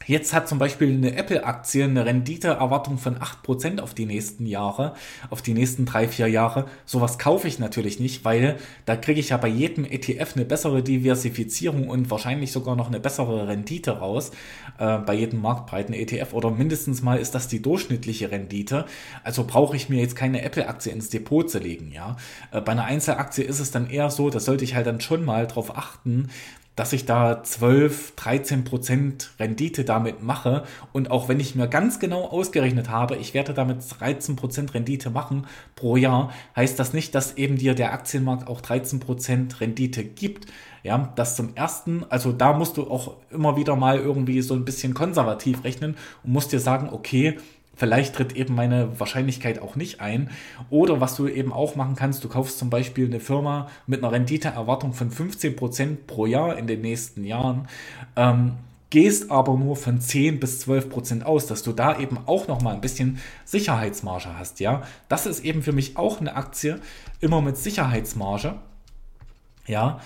Jetzt 0.05 0.33
hat 0.33 0.47
zum 0.47 0.59
Beispiel 0.59 0.91
eine 0.91 1.15
Apple-Aktie 1.15 1.85
eine 1.85 2.05
Renditeerwartung 2.05 2.97
von 2.97 3.17
8% 3.17 3.79
auf 3.79 3.93
die 3.93 4.05
nächsten 4.05 4.45
Jahre, 4.45 4.93
auf 5.29 5.41
die 5.41 5.53
nächsten 5.53 5.85
drei, 5.85 6.07
vier 6.07 6.27
Jahre. 6.27 6.65
Sowas 6.85 7.17
kaufe 7.17 7.47
ich 7.47 7.59
natürlich 7.59 7.99
nicht, 7.99 8.25
weil 8.25 8.57
da 8.85 8.95
kriege 8.95 9.19
ich 9.19 9.29
ja 9.29 9.37
bei 9.37 9.47
jedem 9.47 9.85
ETF 9.85 10.35
eine 10.35 10.45
bessere 10.45 10.83
Diversifizierung 10.83 11.87
und 11.89 12.11
wahrscheinlich 12.11 12.51
sogar 12.51 12.75
noch 12.75 12.87
eine 12.87 12.99
bessere 12.99 13.47
Rendite 13.47 13.91
raus, 13.99 14.31
äh, 14.77 14.97
bei 14.97 15.13
jedem 15.13 15.41
marktbreiten 15.41 15.93
ETF 15.93 16.33
oder 16.33 16.51
mindestens 16.51 17.01
mal 17.01 17.17
ist 17.19 17.35
das 17.35 17.47
die 17.47 17.61
durchschnittliche 17.61 18.31
Rendite. 18.31 18.85
Also 19.23 19.45
brauche 19.45 19.75
ich 19.75 19.89
mir 19.89 20.01
jetzt 20.01 20.15
keine 20.15 20.41
Apple-Aktie 20.41 20.91
ins 20.91 21.09
Depot 21.09 21.49
zu 21.49 21.59
legen, 21.59 21.91
ja. 21.93 22.17
Äh, 22.51 22.61
bei 22.61 22.73
einer 22.73 22.85
Einzelaktie 22.85 23.43
ist 23.43 23.59
es 23.59 23.71
dann 23.71 23.89
eher 23.89 24.09
so, 24.09 24.29
da 24.29 24.39
sollte 24.39 24.63
ich 24.63 24.75
halt 24.75 24.87
dann 24.87 25.01
schon 25.01 25.23
mal 25.23 25.47
drauf 25.47 25.77
achten, 25.77 26.29
dass 26.75 26.93
ich 26.93 27.05
da 27.05 27.43
12, 27.43 28.15
13 28.15 28.63
Prozent 28.63 29.31
Rendite 29.39 29.83
damit 29.83 30.23
mache. 30.23 30.63
Und 30.91 31.11
auch 31.11 31.29
wenn 31.29 31.39
ich 31.39 31.55
mir 31.55 31.67
ganz 31.67 31.99
genau 31.99 32.25
ausgerechnet 32.25 32.89
habe, 32.89 33.15
ich 33.15 33.33
werde 33.33 33.53
damit 33.53 33.79
13 33.99 34.35
Prozent 34.35 34.73
Rendite 34.73 35.09
machen 35.09 35.45
pro 35.75 35.97
Jahr, 35.97 36.31
heißt 36.55 36.79
das 36.79 36.93
nicht, 36.93 37.13
dass 37.15 37.37
eben 37.37 37.57
dir 37.57 37.75
der 37.75 37.93
Aktienmarkt 37.93 38.47
auch 38.47 38.61
13 38.61 38.99
Prozent 38.99 39.61
Rendite 39.61 40.03
gibt. 40.03 40.47
Ja, 40.81 41.13
das 41.15 41.37
zum 41.37 41.55
ersten, 41.55 42.03
also 42.09 42.33
da 42.33 42.51
musst 42.51 42.75
du 42.75 42.89
auch 42.89 43.15
immer 43.31 43.55
wieder 43.55 43.77
mal 43.77 43.99
irgendwie 43.99 44.41
so 44.41 44.53
ein 44.53 44.65
bisschen 44.65 44.93
konservativ 44.93 45.63
rechnen 45.63 45.95
und 46.23 46.33
musst 46.33 46.51
dir 46.51 46.59
sagen, 46.59 46.89
okay, 46.91 47.37
Vielleicht 47.75 48.15
tritt 48.15 48.35
eben 48.35 48.53
meine 48.53 48.99
Wahrscheinlichkeit 48.99 49.59
auch 49.59 49.75
nicht 49.75 49.99
ein. 49.99 50.29
Oder 50.69 51.01
was 51.01 51.15
du 51.15 51.27
eben 51.27 51.51
auch 51.51 51.75
machen 51.75 51.95
kannst, 51.95 52.23
du 52.23 52.29
kaufst 52.29 52.59
zum 52.59 52.69
Beispiel 52.69 53.07
eine 53.07 53.19
Firma 53.19 53.67
mit 53.87 54.03
einer 54.03 54.11
Renditeerwartung 54.11 54.93
von 54.93 55.09
15% 55.09 56.05
pro 56.05 56.25
Jahr 56.27 56.57
in 56.57 56.67
den 56.67 56.81
nächsten 56.81 57.23
Jahren, 57.23 57.67
ähm, 58.15 58.53
gehst 58.91 59.31
aber 59.31 59.55
nur 59.55 59.75
von 59.75 59.99
10 59.99 60.39
bis 60.39 60.61
12% 60.67 61.23
aus, 61.23 61.47
dass 61.47 61.63
du 61.63 61.71
da 61.71 61.99
eben 61.99 62.19
auch 62.27 62.47
nochmal 62.47 62.75
ein 62.75 62.81
bisschen 62.81 63.17
Sicherheitsmarge 63.43 64.37
hast. 64.37 64.59
Ja, 64.59 64.83
das 65.09 65.25
ist 65.25 65.43
eben 65.43 65.63
für 65.63 65.71
mich 65.71 65.97
auch 65.97 66.21
eine 66.21 66.35
Aktie, 66.35 66.79
immer 67.19 67.41
mit 67.41 67.57
Sicherheitsmarge. 67.57 68.53
Ja, 69.65 69.99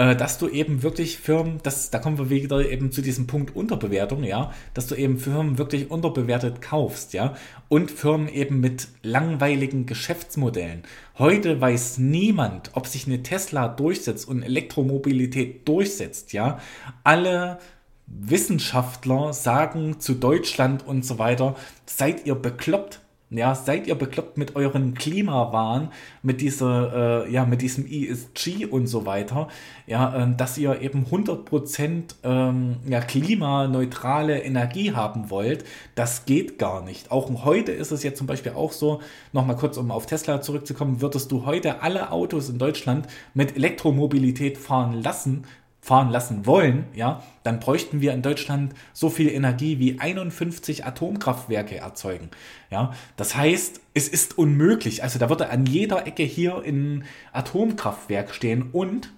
dass 0.00 0.38
du 0.38 0.48
eben 0.48 0.82
wirklich 0.82 1.18
Firmen, 1.18 1.58
das, 1.62 1.90
da 1.90 1.98
kommen 1.98 2.16
wir 2.16 2.30
wieder 2.30 2.66
eben 2.66 2.90
zu 2.90 3.02
diesem 3.02 3.26
Punkt 3.26 3.54
Unterbewertung, 3.54 4.24
ja, 4.24 4.50
dass 4.72 4.86
du 4.86 4.94
eben 4.94 5.18
Firmen 5.18 5.58
wirklich 5.58 5.90
unterbewertet 5.90 6.62
kaufst, 6.62 7.12
ja, 7.12 7.34
und 7.68 7.90
Firmen 7.90 8.28
eben 8.28 8.60
mit 8.60 8.88
langweiligen 9.02 9.84
Geschäftsmodellen. 9.84 10.84
Heute 11.18 11.60
weiß 11.60 11.98
niemand, 11.98 12.70
ob 12.72 12.86
sich 12.86 13.06
eine 13.06 13.22
Tesla 13.22 13.68
durchsetzt 13.68 14.26
und 14.26 14.42
Elektromobilität 14.42 15.68
durchsetzt, 15.68 16.32
ja. 16.32 16.60
Alle 17.04 17.58
Wissenschaftler 18.06 19.34
sagen 19.34 20.00
zu 20.00 20.14
Deutschland 20.14 20.86
und 20.86 21.04
so 21.04 21.18
weiter, 21.18 21.56
seid 21.84 22.26
ihr 22.26 22.36
bekloppt? 22.36 23.00
Ja, 23.32 23.54
seid 23.54 23.86
ihr 23.86 23.94
bekloppt 23.94 24.38
mit 24.38 24.56
euren 24.56 24.94
Klimawahn, 24.94 25.92
mit 26.20 26.40
dieser, 26.40 27.26
äh, 27.26 27.32
ja, 27.32 27.44
mit 27.44 27.62
diesem 27.62 27.86
ESG 27.86 28.66
und 28.66 28.88
so 28.88 29.06
weiter, 29.06 29.46
ja, 29.86 30.24
äh, 30.24 30.36
dass 30.36 30.58
ihr 30.58 30.80
eben 30.80 31.06
100% 31.06 32.16
ähm, 32.24 32.78
ja, 32.88 33.00
klimaneutrale 33.00 34.42
Energie 34.42 34.94
haben 34.94 35.30
wollt, 35.30 35.64
das 35.94 36.24
geht 36.24 36.58
gar 36.58 36.82
nicht. 36.82 37.12
Auch 37.12 37.30
heute 37.44 37.70
ist 37.70 37.92
es 37.92 38.02
jetzt 38.02 38.18
zum 38.18 38.26
Beispiel 38.26 38.50
auch 38.52 38.72
so, 38.72 39.00
nochmal 39.32 39.54
kurz, 39.54 39.76
um 39.76 39.92
auf 39.92 40.06
Tesla 40.06 40.42
zurückzukommen, 40.42 41.00
würdest 41.00 41.30
du 41.30 41.46
heute 41.46 41.82
alle 41.82 42.10
Autos 42.10 42.48
in 42.48 42.58
Deutschland 42.58 43.06
mit 43.32 43.54
Elektromobilität 43.54 44.58
fahren 44.58 44.92
lassen, 45.04 45.44
fahren 45.90 46.10
lassen 46.10 46.46
wollen, 46.46 46.84
ja, 46.94 47.20
dann 47.42 47.58
bräuchten 47.58 48.00
wir 48.00 48.12
in 48.12 48.22
Deutschland 48.22 48.74
so 48.92 49.10
viel 49.10 49.28
Energie 49.28 49.80
wie 49.80 49.98
51 49.98 50.86
Atomkraftwerke 50.86 51.78
erzeugen. 51.78 52.30
Ja, 52.70 52.92
das 53.16 53.34
heißt, 53.34 53.80
es 53.92 54.06
ist 54.06 54.38
unmöglich. 54.38 55.02
Also 55.02 55.18
da 55.18 55.28
würde 55.28 55.50
an 55.50 55.66
jeder 55.66 56.06
Ecke 56.06 56.22
hier 56.22 56.62
ein 56.64 57.06
Atomkraftwerk 57.32 58.32
stehen 58.32 58.70
und 58.70 59.12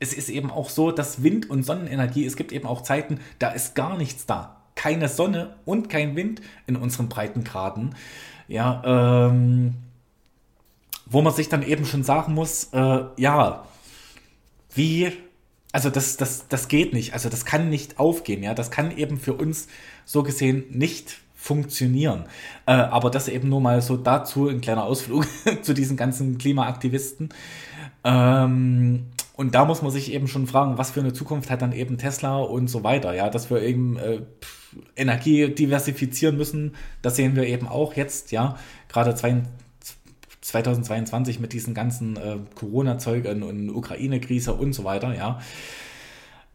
es 0.00 0.12
ist 0.12 0.28
eben 0.28 0.50
auch 0.50 0.68
so, 0.68 0.92
dass 0.92 1.22
Wind- 1.22 1.48
und 1.48 1.62
Sonnenenergie, 1.62 2.26
es 2.26 2.36
gibt 2.36 2.52
eben 2.52 2.66
auch 2.66 2.82
Zeiten, 2.82 3.18
da 3.38 3.48
ist 3.48 3.74
gar 3.74 3.96
nichts 3.96 4.26
da. 4.26 4.60
Keine 4.74 5.08
Sonne 5.08 5.56
und 5.64 5.88
kein 5.88 6.14
Wind 6.14 6.42
in 6.66 6.76
unseren 6.76 7.08
Breitengraden. 7.08 7.94
Ja, 8.48 8.82
ähm, 8.84 9.76
wo 11.06 11.22
man 11.22 11.32
sich 11.32 11.48
dann 11.48 11.62
eben 11.62 11.86
schon 11.86 12.04
sagen 12.04 12.34
muss, 12.34 12.64
äh, 12.74 13.04
ja, 13.16 13.64
wie 14.74 15.12
also 15.72 15.90
das, 15.90 16.16
das, 16.16 16.48
das 16.48 16.68
geht 16.68 16.92
nicht. 16.92 17.12
Also 17.12 17.28
das 17.28 17.44
kann 17.44 17.68
nicht 17.68 17.98
aufgehen, 17.98 18.42
ja. 18.42 18.54
Das 18.54 18.70
kann 18.70 18.96
eben 18.96 19.18
für 19.18 19.34
uns 19.34 19.68
so 20.04 20.22
gesehen 20.22 20.64
nicht 20.70 21.18
funktionieren. 21.34 22.24
Äh, 22.66 22.72
aber 22.72 23.10
das 23.10 23.28
eben 23.28 23.48
nur 23.48 23.60
mal 23.60 23.80
so 23.80 23.96
dazu, 23.96 24.48
ein 24.48 24.60
kleiner 24.60 24.84
Ausflug 24.84 25.26
zu 25.62 25.72
diesen 25.72 25.96
ganzen 25.96 26.38
Klimaaktivisten. 26.38 27.30
Ähm, 28.04 29.06
und 29.36 29.54
da 29.54 29.64
muss 29.64 29.80
man 29.80 29.90
sich 29.90 30.12
eben 30.12 30.28
schon 30.28 30.46
fragen, 30.46 30.76
was 30.76 30.90
für 30.90 31.00
eine 31.00 31.14
Zukunft 31.14 31.50
hat 31.50 31.62
dann 31.62 31.72
eben 31.72 31.96
Tesla 31.96 32.38
und 32.38 32.68
so 32.68 32.84
weiter, 32.84 33.14
ja, 33.14 33.30
dass 33.30 33.48
wir 33.50 33.62
eben 33.62 33.96
äh, 33.96 34.20
Energie 34.96 35.48
diversifizieren 35.48 36.36
müssen, 36.36 36.74
das 37.00 37.16
sehen 37.16 37.36
wir 37.36 37.46
eben 37.46 37.66
auch 37.66 37.94
jetzt, 37.94 38.32
ja, 38.32 38.56
gerade 38.88 39.14
2022 40.40 41.40
mit 41.40 41.52
diesen 41.52 41.74
ganzen 41.74 42.16
äh, 42.16 42.38
Corona-Zeug 42.54 43.26
und 43.26 43.70
Ukraine-Krise 43.70 44.54
und 44.54 44.72
so 44.72 44.84
weiter, 44.84 45.14
ja. 45.14 45.40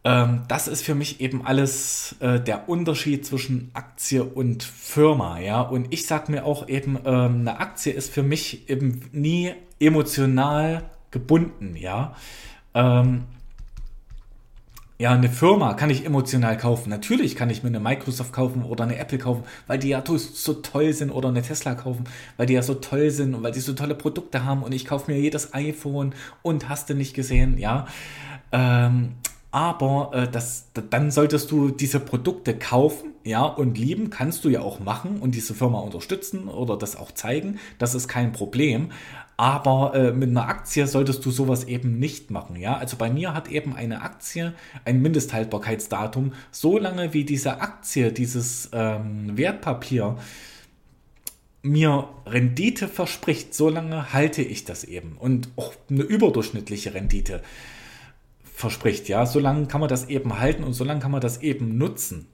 Ähm, 0.04 0.42
das 0.46 0.68
ist 0.68 0.82
für 0.82 0.94
mich 0.94 1.20
eben 1.20 1.44
alles 1.44 2.14
äh, 2.20 2.40
der 2.40 2.68
Unterschied 2.68 3.26
zwischen 3.26 3.70
Aktie 3.74 4.22
und 4.22 4.62
Firma, 4.62 5.40
ja. 5.40 5.60
Und 5.60 5.92
ich 5.92 6.06
sag 6.06 6.28
mir 6.28 6.44
auch 6.44 6.68
eben, 6.68 6.96
ähm, 7.04 7.40
eine 7.40 7.58
Aktie 7.58 7.92
ist 7.92 8.12
für 8.12 8.22
mich 8.22 8.70
eben 8.70 9.02
nie 9.12 9.52
emotional 9.80 10.84
gebunden, 11.10 11.74
ja. 11.76 12.14
Ähm, 12.74 13.24
ja, 14.98 15.12
eine 15.12 15.28
Firma 15.28 15.74
kann 15.74 15.90
ich 15.90 16.06
emotional 16.06 16.56
kaufen. 16.56 16.88
Natürlich 16.88 17.36
kann 17.36 17.50
ich 17.50 17.62
mir 17.62 17.68
eine 17.68 17.80
Microsoft 17.80 18.32
kaufen 18.32 18.62
oder 18.64 18.84
eine 18.84 18.96
Apple 18.96 19.18
kaufen, 19.18 19.44
weil 19.66 19.78
die 19.78 19.88
ja 19.88 20.02
so 20.06 20.54
toll 20.54 20.92
sind 20.94 21.10
oder 21.10 21.28
eine 21.28 21.42
Tesla 21.42 21.74
kaufen, 21.74 22.04
weil 22.38 22.46
die 22.46 22.54
ja 22.54 22.62
so 22.62 22.74
toll 22.74 23.10
sind 23.10 23.34
und 23.34 23.42
weil 23.42 23.52
die 23.52 23.60
so 23.60 23.74
tolle 23.74 23.94
Produkte 23.94 24.44
haben 24.44 24.62
und 24.62 24.72
ich 24.72 24.86
kaufe 24.86 25.10
mir 25.10 25.18
jedes 25.18 25.52
iPhone 25.52 26.14
und 26.42 26.68
hast 26.68 26.88
du 26.88 26.94
nicht 26.94 27.14
gesehen, 27.14 27.58
ja. 27.58 27.86
Ähm, 28.52 29.16
aber 29.50 30.10
äh, 30.12 30.28
das, 30.30 30.68
dann 30.90 31.10
solltest 31.10 31.50
du 31.50 31.70
diese 31.70 32.00
Produkte 32.00 32.56
kaufen, 32.56 33.12
ja, 33.26 33.42
und 33.42 33.76
lieben 33.76 34.08
kannst 34.08 34.44
du 34.44 34.48
ja 34.48 34.60
auch 34.60 34.78
machen 34.78 35.18
und 35.18 35.34
diese 35.34 35.52
Firma 35.52 35.80
unterstützen 35.80 36.46
oder 36.46 36.76
das 36.76 36.94
auch 36.94 37.10
zeigen. 37.10 37.58
Das 37.78 37.94
ist 37.94 38.06
kein 38.06 38.32
Problem. 38.32 38.90
Aber 39.36 39.94
äh, 39.94 40.12
mit 40.12 40.30
einer 40.30 40.48
Aktie 40.48 40.86
solltest 40.86 41.24
du 41.24 41.30
sowas 41.30 41.64
eben 41.64 41.98
nicht 41.98 42.30
machen. 42.30 42.56
Ja, 42.56 42.78
also 42.78 42.96
bei 42.96 43.10
mir 43.10 43.34
hat 43.34 43.48
eben 43.48 43.74
eine 43.74 44.00
Aktie 44.00 44.54
ein 44.84 45.02
Mindesthaltbarkeitsdatum, 45.02 46.32
so 46.50 46.78
lange 46.78 47.12
wie 47.12 47.24
diese 47.24 47.60
Aktie, 47.60 48.12
dieses 48.12 48.70
ähm, 48.72 49.36
Wertpapier 49.36 50.16
mir 51.66 52.08
Rendite 52.26 52.88
verspricht, 52.88 53.52
so 53.52 53.68
lange 53.68 54.12
halte 54.12 54.42
ich 54.42 54.64
das 54.64 54.84
eben 54.84 55.16
und 55.18 55.48
auch 55.56 55.74
eine 55.90 56.02
überdurchschnittliche 56.02 56.94
Rendite 56.94 57.42
verspricht. 58.44 59.08
Ja, 59.08 59.26
so 59.26 59.38
lange 59.40 59.66
kann 59.66 59.80
man 59.80 59.88
das 59.88 60.08
eben 60.08 60.38
halten 60.38 60.64
und 60.64 60.72
so 60.72 60.84
lange 60.84 61.00
kann 61.00 61.10
man 61.10 61.20
das 61.20 61.42
eben 61.42 61.76
nutzen. 61.76 62.28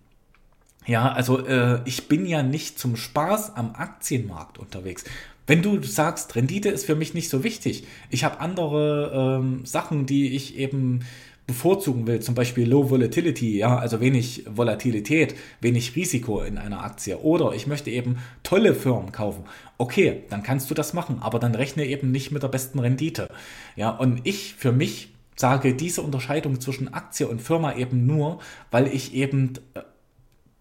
Ja, 0.86 1.12
also 1.12 1.46
äh, 1.46 1.80
ich 1.84 2.08
bin 2.08 2.26
ja 2.26 2.42
nicht 2.42 2.78
zum 2.78 2.96
Spaß 2.96 3.56
am 3.56 3.74
Aktienmarkt 3.74 4.58
unterwegs. 4.58 5.04
Wenn 5.46 5.62
du 5.62 5.82
sagst, 5.82 6.36
Rendite 6.36 6.68
ist 6.68 6.86
für 6.86 6.94
mich 6.94 7.14
nicht 7.14 7.28
so 7.28 7.42
wichtig, 7.42 7.84
ich 8.10 8.24
habe 8.24 8.40
andere 8.40 9.40
ähm, 9.40 9.64
Sachen, 9.64 10.06
die 10.06 10.34
ich 10.36 10.56
eben 10.56 11.00
bevorzugen 11.46 12.06
will, 12.06 12.20
zum 12.20 12.34
Beispiel 12.34 12.68
Low 12.68 12.90
Volatility, 12.90 13.58
ja, 13.58 13.76
also 13.76 14.00
wenig 14.00 14.44
Volatilität, 14.48 15.34
wenig 15.60 15.96
Risiko 15.96 16.40
in 16.40 16.56
einer 16.56 16.84
Aktie. 16.84 17.18
Oder 17.18 17.52
ich 17.52 17.66
möchte 17.66 17.90
eben 17.90 18.18
tolle 18.42 18.74
Firmen 18.74 19.12
kaufen. 19.12 19.44
Okay, 19.76 20.22
dann 20.30 20.42
kannst 20.42 20.70
du 20.70 20.74
das 20.74 20.92
machen, 20.92 21.18
aber 21.20 21.38
dann 21.38 21.54
rechne 21.54 21.84
eben 21.84 22.12
nicht 22.12 22.30
mit 22.30 22.42
der 22.42 22.48
besten 22.48 22.78
Rendite. 22.78 23.28
Ja, 23.76 23.90
und 23.90 24.20
ich 24.24 24.54
für 24.54 24.72
mich 24.72 25.08
sage 25.34 25.74
diese 25.74 26.02
Unterscheidung 26.02 26.60
zwischen 26.60 26.92
Aktie 26.94 27.26
und 27.26 27.42
Firma 27.42 27.74
eben 27.74 28.06
nur, 28.06 28.38
weil 28.70 28.86
ich 28.86 29.14
eben, 29.14 29.54
äh, 29.74 29.80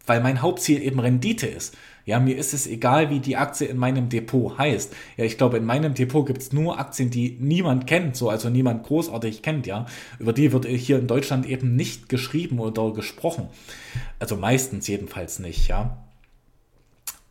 weil 0.08 0.22
mein 0.22 0.42
Hauptziel 0.42 0.82
eben 0.82 1.00
Rendite 1.00 1.48
ist. 1.48 1.78
Ja, 2.06 2.20
mir 2.20 2.38
ist 2.38 2.54
es 2.54 2.68
egal, 2.68 3.10
wie 3.10 3.20
die 3.20 3.38
Aktie 3.38 3.68
in 3.68 3.78
meinem 3.78 4.10
Depot 4.10 4.58
heißt. 4.58 4.94
Ja, 5.18 5.26
ich 5.26 5.38
glaube, 5.38 5.58
in 5.58 5.66
meinem 5.66 5.94
Depot 5.94 6.26
gibt 6.26 6.42
es 6.42 6.54
nur 6.54 6.80
Aktien, 6.80 7.10
die 7.10 7.38
niemand 7.40 7.88
kennt, 7.88 8.16
so 8.16 8.30
also 8.30 8.50
niemand 8.50 8.84
großartig 8.84 9.42
kennt, 9.42 9.68
ja. 9.68 9.86
Über 10.20 10.34
die 10.34 10.52
wird 10.52 10.66
hier 10.66 11.00
in 11.00 11.08
Deutschland 11.08 11.46
eben 11.48 11.76
nicht 11.76 12.10
geschrieben 12.10 12.60
oder 12.60 12.92
gesprochen. 12.94 13.48
Also 14.20 14.36
meistens 14.36 14.88
jedenfalls 14.88 15.40
nicht, 15.40 15.68
ja. 15.68 15.98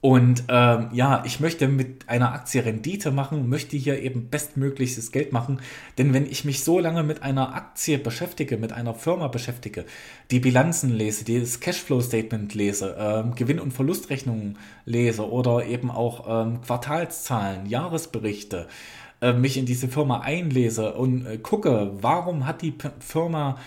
Und 0.02 0.44
ähm, 0.48 0.88
ja, 0.92 1.22
ich 1.26 1.40
möchte 1.40 1.68
mit 1.68 2.08
einer 2.08 2.32
Aktie 2.32 2.64
Rendite 2.64 3.10
machen, 3.10 3.50
möchte 3.50 3.76
hier 3.76 4.00
eben 4.00 4.30
bestmöglichstes 4.30 5.12
Geld 5.12 5.32
machen. 5.32 5.60
Denn 5.98 6.14
wenn 6.14 6.24
ich 6.24 6.46
mich 6.46 6.64
so 6.64 6.78
lange 6.78 7.02
mit 7.02 7.22
einer 7.22 7.54
Aktie 7.54 7.98
beschäftige, 7.98 8.56
mit 8.56 8.72
einer 8.72 8.94
Firma 8.94 9.28
beschäftige, 9.28 9.84
die 10.30 10.40
Bilanzen 10.40 10.90
lese, 10.90 11.24
das 11.38 11.60
Cashflow-Statement 11.60 12.54
lese, 12.54 12.96
ähm, 12.98 13.34
Gewinn- 13.34 13.60
und 13.60 13.72
Verlustrechnungen 13.72 14.56
lese 14.86 15.28
oder 15.30 15.66
eben 15.66 15.90
auch 15.90 16.46
ähm, 16.46 16.62
Quartalszahlen, 16.62 17.66
Jahresberichte, 17.66 18.68
äh, 19.20 19.34
mich 19.34 19.58
in 19.58 19.66
diese 19.66 19.88
Firma 19.88 20.20
einlese 20.20 20.94
und 20.94 21.26
äh, 21.26 21.36
gucke, 21.36 21.92
warum 22.00 22.46
hat 22.46 22.62
die 22.62 22.70
P 22.70 22.88
Firma 23.00 23.58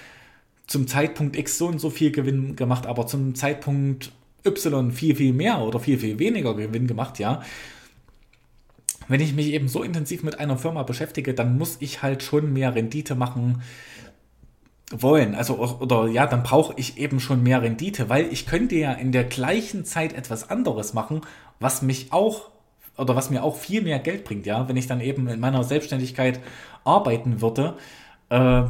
zum 0.65 0.87
Zeitpunkt 0.87 1.35
X 1.35 1.59
so 1.59 1.67
und 1.67 1.79
so 1.79 1.91
viel 1.91 2.11
Gewinn 2.11 2.55
gemacht, 2.55 2.87
aber 2.87 3.05
zum 3.05 3.35
Zeitpunkt 3.35 4.11
Y 4.45 4.91
viel, 4.91 5.15
viel 5.15 5.33
mehr 5.33 5.59
oder 5.59 5.79
viel, 5.79 5.97
viel 5.97 6.19
weniger 6.19 6.55
Gewinn 6.55 6.87
gemacht, 6.87 7.19
ja. 7.19 7.41
Wenn 9.07 9.21
ich 9.21 9.33
mich 9.33 9.47
eben 9.47 9.67
so 9.67 9.83
intensiv 9.83 10.23
mit 10.23 10.39
einer 10.39 10.57
Firma 10.57 10.83
beschäftige, 10.83 11.33
dann 11.33 11.57
muss 11.57 11.77
ich 11.79 12.01
halt 12.03 12.23
schon 12.23 12.53
mehr 12.53 12.75
Rendite 12.75 13.15
machen 13.15 13.61
wollen. 14.91 15.35
Also, 15.35 15.57
oder 15.57 16.07
ja, 16.07 16.27
dann 16.27 16.43
brauche 16.43 16.73
ich 16.77 16.97
eben 16.97 17.19
schon 17.19 17.43
mehr 17.43 17.61
Rendite, 17.61 18.09
weil 18.09 18.31
ich 18.31 18.45
könnte 18.45 18.75
ja 18.75 18.93
in 18.93 19.11
der 19.11 19.23
gleichen 19.23 19.85
Zeit 19.85 20.13
etwas 20.13 20.49
anderes 20.49 20.93
machen, 20.93 21.21
was 21.59 21.81
mich 21.81 22.11
auch 22.11 22.49
oder 22.97 23.15
was 23.15 23.29
mir 23.29 23.43
auch 23.43 23.57
viel 23.57 23.81
mehr 23.81 23.99
Geld 23.99 24.23
bringt, 24.23 24.45
ja, 24.45 24.67
wenn 24.69 24.77
ich 24.77 24.87
dann 24.87 25.01
eben 25.01 25.27
in 25.27 25.39
meiner 25.39 25.63
Selbstständigkeit 25.63 26.39
arbeiten 26.83 27.41
würde, 27.41 27.75
äh, 28.29 28.63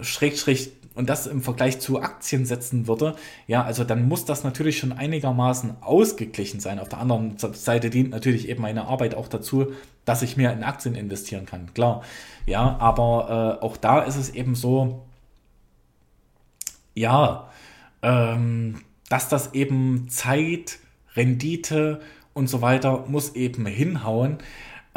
schräg, 0.00 0.36
schräg 0.38 0.72
und 0.98 1.08
das 1.08 1.28
im 1.28 1.42
Vergleich 1.42 1.78
zu 1.78 2.00
Aktien 2.00 2.44
setzen 2.44 2.88
würde, 2.88 3.14
ja, 3.46 3.62
also 3.62 3.84
dann 3.84 4.08
muss 4.08 4.24
das 4.24 4.42
natürlich 4.42 4.78
schon 4.78 4.90
einigermaßen 4.90 5.80
ausgeglichen 5.80 6.58
sein. 6.58 6.80
Auf 6.80 6.88
der 6.88 6.98
anderen 6.98 7.36
Seite 7.38 7.88
dient 7.88 8.10
natürlich 8.10 8.48
eben 8.48 8.62
meine 8.62 8.88
Arbeit 8.88 9.14
auch 9.14 9.28
dazu, 9.28 9.68
dass 10.04 10.22
ich 10.22 10.36
mehr 10.36 10.52
in 10.52 10.64
Aktien 10.64 10.96
investieren 10.96 11.46
kann, 11.46 11.72
klar. 11.72 12.02
Ja, 12.46 12.78
aber 12.80 13.58
äh, 13.60 13.64
auch 13.64 13.76
da 13.76 14.00
ist 14.02 14.16
es 14.16 14.30
eben 14.30 14.56
so, 14.56 15.06
ja, 16.94 17.48
ähm, 18.02 18.80
dass 19.08 19.28
das 19.28 19.54
eben 19.54 20.08
Zeit, 20.08 20.80
Rendite 21.14 22.00
und 22.34 22.48
so 22.48 22.60
weiter 22.60 23.04
muss 23.06 23.36
eben 23.36 23.66
hinhauen. 23.66 24.38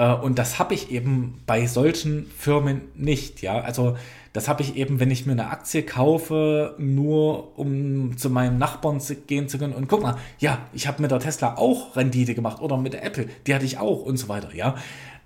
Äh, 0.01 0.13
und 0.15 0.39
das 0.39 0.57
habe 0.57 0.73
ich 0.73 0.89
eben 0.91 1.41
bei 1.45 1.67
solchen 1.67 2.25
Firmen 2.37 2.81
nicht, 2.95 3.41
ja. 3.43 3.61
Also 3.61 3.97
das 4.33 4.47
habe 4.47 4.63
ich 4.63 4.75
eben, 4.75 4.99
wenn 4.99 5.11
ich 5.11 5.25
mir 5.25 5.33
eine 5.33 5.49
Aktie 5.49 5.83
kaufe, 5.83 6.75
nur 6.79 7.57
um 7.59 8.17
zu 8.17 8.29
meinem 8.29 8.57
Nachbarn 8.57 8.99
zu 8.99 9.15
gehen 9.15 9.47
zu 9.47 9.59
können 9.59 9.73
und 9.73 9.87
guck 9.87 10.01
mal, 10.01 10.17
ja, 10.39 10.59
ich 10.73 10.87
habe 10.87 11.01
mit 11.01 11.11
der 11.11 11.19
Tesla 11.19 11.55
auch 11.57 11.95
Rendite 11.95 12.33
gemacht 12.33 12.61
oder 12.61 12.77
mit 12.77 12.93
der 12.93 13.03
Apple, 13.03 13.27
die 13.45 13.53
hatte 13.53 13.65
ich 13.65 13.77
auch 13.77 14.01
und 14.03 14.17
so 14.17 14.27
weiter, 14.27 14.55
ja. 14.55 14.75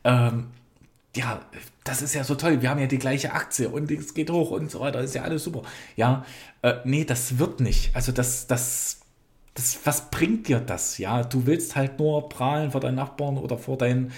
Ähm, 0.03 0.47
ja, 1.15 1.39
das 1.85 2.01
ist 2.01 2.13
ja 2.13 2.25
so 2.25 2.35
toll, 2.35 2.61
wir 2.61 2.69
haben 2.69 2.79
ja 2.79 2.87
die 2.87 2.97
gleiche 2.97 3.31
Aktie 3.33 3.69
und 3.69 3.89
es 3.91 4.13
geht 4.13 4.29
hoch 4.29 4.51
und 4.51 4.69
so 4.69 4.81
weiter, 4.81 4.99
ist 4.99 5.15
ja 5.15 5.21
alles 5.21 5.43
super. 5.45 5.61
Ja, 5.95 6.25
äh, 6.63 6.73
nee, 6.83 7.05
das 7.05 7.37
wird 7.39 7.61
nicht. 7.61 7.95
Also 7.95 8.11
das, 8.11 8.47
das, 8.47 9.01
das, 9.53 9.79
was 9.85 10.09
bringt 10.09 10.49
dir 10.49 10.59
das? 10.59 10.97
Ja, 10.97 11.23
du 11.23 11.45
willst 11.45 11.77
halt 11.77 11.99
nur 11.99 12.27
prahlen 12.27 12.71
vor 12.71 12.81
deinen 12.81 12.95
Nachbarn 12.95 13.37
oder 13.37 13.57
vor 13.57 13.77
deinen 13.77 14.11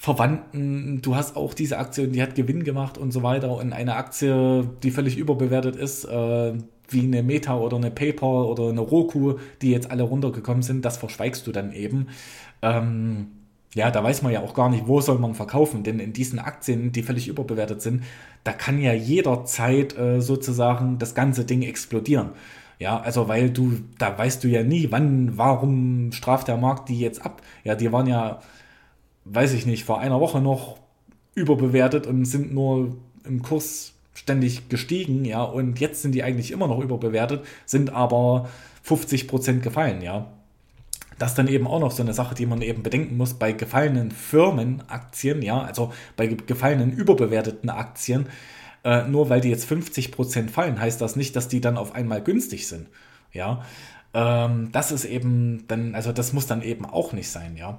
Verwandten, 0.00 1.02
du 1.02 1.14
hast 1.14 1.36
auch 1.36 1.52
diese 1.52 1.76
Aktie 1.76 2.08
die 2.08 2.22
hat 2.22 2.34
Gewinn 2.34 2.64
gemacht 2.64 2.96
und 2.96 3.12
so 3.12 3.22
weiter. 3.22 3.50
Und 3.50 3.74
eine 3.74 3.96
Aktie, 3.96 4.66
die 4.82 4.92
völlig 4.92 5.18
überbewertet 5.18 5.76
ist, 5.76 6.06
äh, 6.06 6.54
wie 6.88 7.02
eine 7.02 7.22
Meta 7.22 7.58
oder 7.58 7.76
eine 7.76 7.90
PayPal 7.90 8.46
oder 8.46 8.70
eine 8.70 8.80
Roku, 8.80 9.34
die 9.60 9.70
jetzt 9.70 9.90
alle 9.90 10.04
runtergekommen 10.04 10.62
sind, 10.62 10.86
das 10.86 10.96
verschweigst 10.96 11.46
du 11.46 11.52
dann 11.52 11.74
eben. 11.74 12.06
Ähm, 12.62 13.26
ja, 13.74 13.90
da 13.90 14.02
weiß 14.02 14.22
man 14.22 14.32
ja 14.32 14.40
auch 14.40 14.54
gar 14.54 14.70
nicht, 14.70 14.88
wo 14.88 15.02
soll 15.02 15.18
man 15.18 15.34
verkaufen, 15.34 15.82
denn 15.82 16.00
in 16.00 16.14
diesen 16.14 16.38
Aktien, 16.38 16.92
die 16.92 17.02
völlig 17.02 17.28
überbewertet 17.28 17.82
sind, 17.82 18.02
da 18.42 18.52
kann 18.52 18.80
ja 18.80 18.94
jederzeit 18.94 19.98
äh, 19.98 20.22
sozusagen 20.22 20.98
das 20.98 21.14
ganze 21.14 21.44
Ding 21.44 21.60
explodieren. 21.60 22.30
Ja, 22.78 22.98
also 22.98 23.28
weil 23.28 23.50
du, 23.50 23.74
da 23.98 24.16
weißt 24.16 24.42
du 24.44 24.48
ja 24.48 24.62
nie, 24.62 24.90
wann, 24.90 25.36
warum 25.36 26.10
straft 26.12 26.48
der 26.48 26.56
Markt 26.56 26.88
die 26.88 26.98
jetzt 26.98 27.22
ab. 27.22 27.42
Ja, 27.64 27.74
die 27.74 27.92
waren 27.92 28.06
ja 28.06 28.40
weiß 29.32 29.52
ich 29.54 29.66
nicht, 29.66 29.84
vor 29.84 30.00
einer 30.00 30.20
Woche 30.20 30.40
noch 30.40 30.78
überbewertet 31.34 32.06
und 32.06 32.24
sind 32.24 32.52
nur 32.52 32.96
im 33.24 33.42
Kurs 33.42 33.94
ständig 34.14 34.68
gestiegen, 34.68 35.24
ja, 35.24 35.42
und 35.42 35.80
jetzt 35.80 36.02
sind 36.02 36.14
die 36.14 36.22
eigentlich 36.22 36.50
immer 36.50 36.66
noch 36.66 36.80
überbewertet, 36.80 37.44
sind 37.64 37.90
aber 37.90 38.48
50% 38.86 39.60
gefallen, 39.60 40.02
ja. 40.02 40.26
Das 41.18 41.32
ist 41.32 41.38
dann 41.38 41.48
eben 41.48 41.66
auch 41.66 41.80
noch 41.80 41.90
so 41.90 42.02
eine 42.02 42.14
Sache, 42.14 42.34
die 42.34 42.46
man 42.46 42.62
eben 42.62 42.82
bedenken 42.82 43.16
muss 43.16 43.34
bei 43.34 43.52
gefallenen 43.52 44.10
Firmenaktien, 44.10 45.42
ja, 45.42 45.60
also 45.60 45.92
bei 46.16 46.26
gefallenen 46.26 46.92
überbewerteten 46.92 47.68
Aktien. 47.68 48.26
Äh, 48.84 49.06
nur 49.06 49.28
weil 49.28 49.42
die 49.42 49.50
jetzt 49.50 49.70
50% 49.70 50.48
fallen, 50.48 50.80
heißt 50.80 51.00
das 51.00 51.16
nicht, 51.16 51.36
dass 51.36 51.48
die 51.48 51.60
dann 51.60 51.76
auf 51.76 51.94
einmal 51.94 52.22
günstig 52.22 52.66
sind, 52.66 52.88
ja. 53.32 53.64
Ähm, 54.14 54.70
das 54.72 54.90
ist 54.92 55.04
eben 55.04 55.64
dann, 55.68 55.94
also 55.94 56.12
das 56.12 56.32
muss 56.32 56.46
dann 56.46 56.62
eben 56.62 56.86
auch 56.86 57.12
nicht 57.12 57.28
sein, 57.28 57.56
ja. 57.56 57.78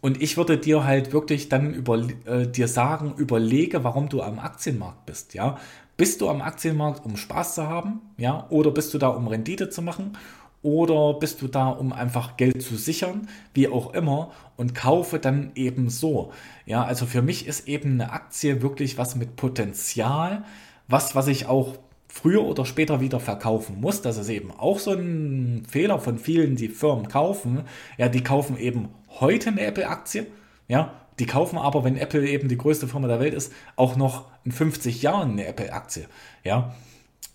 Und 0.00 0.22
ich 0.22 0.36
würde 0.36 0.56
dir 0.56 0.84
halt 0.84 1.12
wirklich 1.12 1.48
dann 1.48 1.74
über, 1.74 1.98
äh, 2.24 2.46
dir 2.46 2.68
sagen, 2.68 3.14
überlege, 3.16 3.84
warum 3.84 4.08
du 4.08 4.22
am 4.22 4.38
Aktienmarkt 4.38 5.06
bist, 5.06 5.34
ja. 5.34 5.58
Bist 5.96 6.22
du 6.22 6.30
am 6.30 6.40
Aktienmarkt, 6.40 7.04
um 7.04 7.16
Spaß 7.18 7.56
zu 7.56 7.66
haben, 7.68 8.00
ja, 8.16 8.46
oder 8.48 8.70
bist 8.70 8.94
du 8.94 8.98
da, 8.98 9.08
um 9.08 9.28
Rendite 9.28 9.68
zu 9.68 9.82
machen, 9.82 10.16
oder 10.62 11.14
bist 11.14 11.40
du 11.42 11.48
da, 11.48 11.68
um 11.68 11.92
einfach 11.92 12.36
Geld 12.36 12.62
zu 12.62 12.76
sichern, 12.76 13.28
wie 13.54 13.68
auch 13.68 13.94
immer, 13.94 14.30
und 14.56 14.74
kaufe 14.74 15.18
dann 15.18 15.52
eben 15.54 15.90
so. 15.90 16.32
Ja, 16.66 16.84
also 16.84 17.06
für 17.06 17.22
mich 17.22 17.46
ist 17.46 17.68
eben 17.68 17.92
eine 17.92 18.12
Aktie 18.12 18.62
wirklich 18.62 18.98
was 18.98 19.16
mit 19.16 19.36
Potenzial, 19.36 20.44
was, 20.88 21.14
was 21.14 21.28
ich 21.28 21.46
auch 21.46 21.76
früher 22.12 22.44
oder 22.44 22.66
später 22.66 23.00
wieder 23.00 23.20
verkaufen 23.20 23.80
muss. 23.80 24.02
Das 24.02 24.18
ist 24.18 24.28
eben 24.28 24.50
auch 24.50 24.78
so 24.78 24.92
ein 24.92 25.62
Fehler 25.68 25.98
von 25.98 26.18
vielen, 26.18 26.56
die 26.56 26.68
Firmen 26.68 27.08
kaufen. 27.08 27.62
Ja, 27.98 28.08
die 28.08 28.22
kaufen 28.22 28.58
eben 28.58 28.88
heute 29.20 29.50
eine 29.50 29.62
Apple-Aktie, 29.62 30.26
ja, 30.68 30.94
die 31.18 31.26
kaufen 31.26 31.58
aber, 31.58 31.84
wenn 31.84 31.96
Apple 31.96 32.26
eben 32.26 32.48
die 32.48 32.56
größte 32.56 32.88
Firma 32.88 33.08
der 33.08 33.20
Welt 33.20 33.34
ist, 33.34 33.52
auch 33.76 33.96
noch 33.96 34.26
in 34.44 34.52
50 34.52 35.02
Jahren 35.02 35.32
eine 35.32 35.46
Apple-Aktie, 35.46 36.06
ja. 36.44 36.74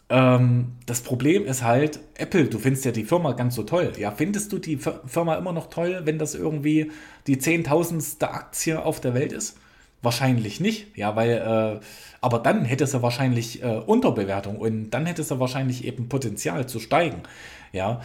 Ähm, 0.08 0.74
das 0.86 1.02
Problem 1.02 1.46
ist 1.46 1.64
halt, 1.64 2.00
Apple, 2.16 2.46
du 2.46 2.60
findest 2.60 2.86
ja 2.86 2.92
die 2.92 3.06
Firma 3.06 3.34
ganz 3.34 3.56
so 3.56 3.64
toll. 3.64 3.94
Ja, 3.98 4.12
findest 4.12 4.54
du 4.54 4.60
die 4.60 4.78
Firma 4.78 5.36
immer 5.36 5.52
noch 5.52 5.70
toll, 5.70 6.02
wenn 6.04 6.20
das 6.20 6.36
irgendwie 6.36 6.92
die 7.28 7.40
zehntausendste 7.40 8.30
Aktie 8.30 8.84
auf 8.84 9.02
der 9.02 9.16
Welt 9.16 9.34
ist? 9.34 9.58
Wahrscheinlich 10.06 10.60
nicht, 10.60 10.96
ja, 10.96 11.16
weil, 11.16 11.32
äh, 11.32 11.80
aber 12.22 12.40
dann 12.40 12.64
hätte 12.64 12.86
sie 12.86 13.02
wahrscheinlich 13.02 13.64
äh, 13.64 13.66
Unterbewertung 13.66 14.58
und 14.58 14.92
dann 14.92 15.08
hätte 15.08 15.24
sie 15.24 15.40
wahrscheinlich 15.40 15.84
eben 15.84 16.10
Potenzial 16.10 16.68
zu 16.68 16.80
steigen, 16.80 17.24
ja. 17.72 18.02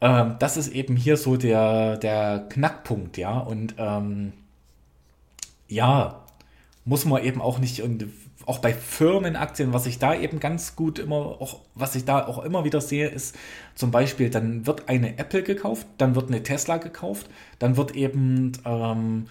Ähm, 0.00 0.36
das 0.38 0.56
ist 0.56 0.68
eben 0.68 0.96
hier 0.96 1.18
so 1.18 1.36
der, 1.36 1.98
der 1.98 2.46
Knackpunkt, 2.48 3.18
ja. 3.18 3.38
Und 3.38 3.74
ähm, 3.76 4.32
ja, 5.68 6.24
muss 6.86 7.04
man 7.04 7.22
eben 7.22 7.42
auch 7.42 7.58
nicht, 7.58 7.82
und 7.82 8.06
auch 8.46 8.58
bei 8.58 8.72
Firmenaktien, 8.72 9.72
was 9.72 9.86
ich 9.86 9.98
da 9.98 10.14
eben 10.14 10.40
ganz 10.40 10.74
gut 10.74 10.98
immer, 10.98 11.16
auch, 11.16 11.60
was 11.74 11.94
ich 11.94 12.04
da 12.04 12.26
auch 12.26 12.44
immer 12.44 12.64
wieder 12.64 12.80
sehe, 12.80 13.08
ist 13.08 13.36
zum 13.74 13.90
Beispiel, 13.90 14.30
dann 14.30 14.66
wird 14.66 14.88
eine 14.88 15.18
Apple 15.18 15.42
gekauft, 15.42 15.86
dann 15.98 16.14
wird 16.14 16.28
eine 16.28 16.42
Tesla 16.42 16.78
gekauft, 16.78 17.28
dann 17.58 17.76
wird 17.76 17.94
eben, 17.94 18.52
ähm, 18.64 19.26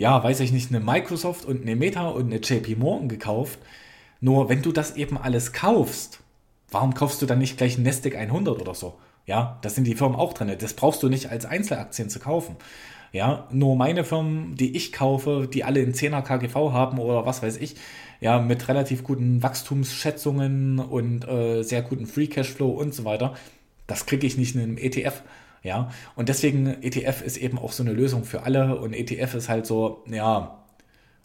ja, 0.00 0.24
weiß 0.24 0.40
ich 0.40 0.50
nicht, 0.50 0.70
eine 0.70 0.80
Microsoft 0.80 1.44
und 1.44 1.60
eine 1.60 1.76
Meta 1.76 2.08
und 2.08 2.32
eine 2.32 2.40
JP 2.40 2.76
Morgan 2.76 3.10
gekauft. 3.10 3.58
Nur 4.22 4.48
wenn 4.48 4.62
du 4.62 4.72
das 4.72 4.96
eben 4.96 5.18
alles 5.18 5.52
kaufst, 5.52 6.20
warum 6.70 6.94
kaufst 6.94 7.20
du 7.20 7.26
dann 7.26 7.38
nicht 7.38 7.58
gleich 7.58 7.76
ein 7.76 7.82
Nasdaq 7.82 8.16
100 8.16 8.62
oder 8.62 8.74
so? 8.74 8.94
Ja, 9.26 9.58
da 9.60 9.68
sind 9.68 9.86
die 9.86 9.94
Firmen 9.94 10.16
auch 10.16 10.32
drin. 10.32 10.56
Das 10.58 10.72
brauchst 10.72 11.02
du 11.02 11.10
nicht 11.10 11.28
als 11.28 11.44
Einzelaktien 11.44 12.08
zu 12.08 12.18
kaufen. 12.18 12.56
Ja, 13.12 13.46
nur 13.52 13.76
meine 13.76 14.04
Firmen, 14.04 14.56
die 14.56 14.74
ich 14.74 14.90
kaufe, 14.94 15.46
die 15.52 15.64
alle 15.64 15.80
in 15.80 15.92
10er 15.92 16.22
KGV 16.22 16.54
haben 16.72 16.98
oder 16.98 17.26
was 17.26 17.42
weiß 17.42 17.58
ich, 17.58 17.76
ja, 18.22 18.38
mit 18.38 18.68
relativ 18.68 19.04
guten 19.04 19.42
Wachstumsschätzungen 19.42 20.78
und 20.78 21.28
äh, 21.28 21.62
sehr 21.62 21.82
guten 21.82 22.06
Free 22.06 22.26
Cashflow 22.26 22.70
und 22.70 22.94
so 22.94 23.04
weiter, 23.04 23.34
das 23.86 24.06
kriege 24.06 24.26
ich 24.26 24.38
nicht 24.38 24.54
in 24.54 24.62
einem 24.62 24.78
ETF. 24.78 25.20
Ja, 25.62 25.90
und 26.16 26.28
deswegen 26.28 26.82
ETF 26.82 27.22
ist 27.22 27.36
eben 27.36 27.58
auch 27.58 27.72
so 27.72 27.82
eine 27.82 27.92
Lösung 27.92 28.24
für 28.24 28.44
alle 28.44 28.78
und 28.80 28.94
ETF 28.94 29.34
ist 29.34 29.48
halt 29.48 29.66
so, 29.66 30.04
ja, 30.08 30.64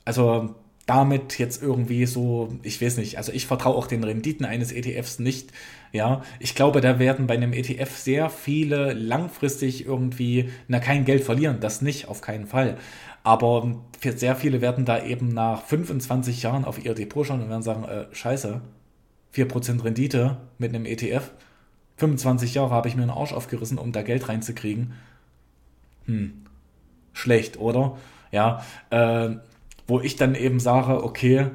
also 0.04 0.56
damit 0.86 1.40
jetzt 1.40 1.64
irgendwie 1.64 2.06
so, 2.06 2.50
ich 2.62 2.82
weiß 2.82 2.98
nicht, 2.98 3.18
also 3.18 3.32
ich 3.32 3.48
vertraue 3.48 3.76
auch 3.76 3.88
den 3.88 4.04
Renditen 4.04 4.46
eines 4.46 4.72
ETFs 4.72 5.20
nicht. 5.20 5.52
Ja, 5.92 6.22
ich 6.40 6.54
glaube, 6.54 6.82
da 6.82 7.00
werden 7.00 7.26
bei 7.26 7.34
einem 7.34 7.54
ETF 7.54 7.98
sehr 7.98 8.30
viele 8.30 8.94
langfristig 8.94 9.86
irgendwie, 9.86 10.50
na, 10.68 10.80
kein 10.80 11.06
Geld 11.06 11.24
verlieren, 11.24 11.60
das 11.60 11.82
nicht, 11.82 12.08
auf 12.08 12.22
keinen 12.22 12.46
Fall. 12.46 12.78
Aber 13.24 13.82
sehr 14.04 14.36
viele 14.36 14.62
werden 14.62 14.86
da 14.86 15.04
eben 15.04 15.30
nach 15.30 15.64
25 15.64 16.44
Jahren 16.44 16.66
auf 16.66 16.84
ihr 16.84 16.94
Depot 16.94 17.26
schauen 17.26 17.42
und 17.42 17.50
werden 17.50 17.64
sagen, 17.64 17.86
äh, 17.86 18.06
scheiße, 18.12 18.62
4% 19.34 19.84
Rendite 19.84 20.38
mit 20.60 20.76
einem 20.76 20.86
ETF. 20.86 21.32
25 21.98 22.54
Jahre 22.54 22.72
habe 22.72 22.88
ich 22.88 22.96
mir 22.96 23.04
einen 23.04 23.12
Arsch 23.12 23.34
aufgerissen, 23.34 23.78
um 23.78 23.92
da 23.92 24.02
Geld 24.02 24.28
reinzukriegen. 24.28 24.94
Hm, 26.06 26.46
schlecht, 27.14 27.58
oder? 27.58 27.98
Ja, 28.32 28.64
äh, 28.90 29.36
wo 29.88 30.02
ich 30.02 30.16
dann 30.16 30.36
eben 30.36 30.60
sage, 30.60 31.04
okay, 31.04 31.52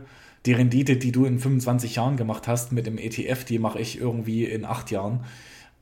die 0.46 0.52
Rendite, 0.52 0.96
die 0.96 1.12
du 1.12 1.26
in 1.26 1.38
25 1.38 1.96
Jahren 1.96 2.16
gemacht 2.16 2.48
hast 2.48 2.72
mit 2.72 2.86
dem 2.86 2.96
ETF, 2.96 3.44
die 3.44 3.58
mache 3.58 3.78
ich 3.78 4.00
irgendwie 4.00 4.44
in 4.44 4.64
acht 4.64 4.90
Jahren. 4.90 5.24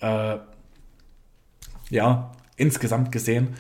Äh, 0.01 0.39
ja, 1.91 2.33
insgesamt 2.57 3.13
gesehen 3.13 3.55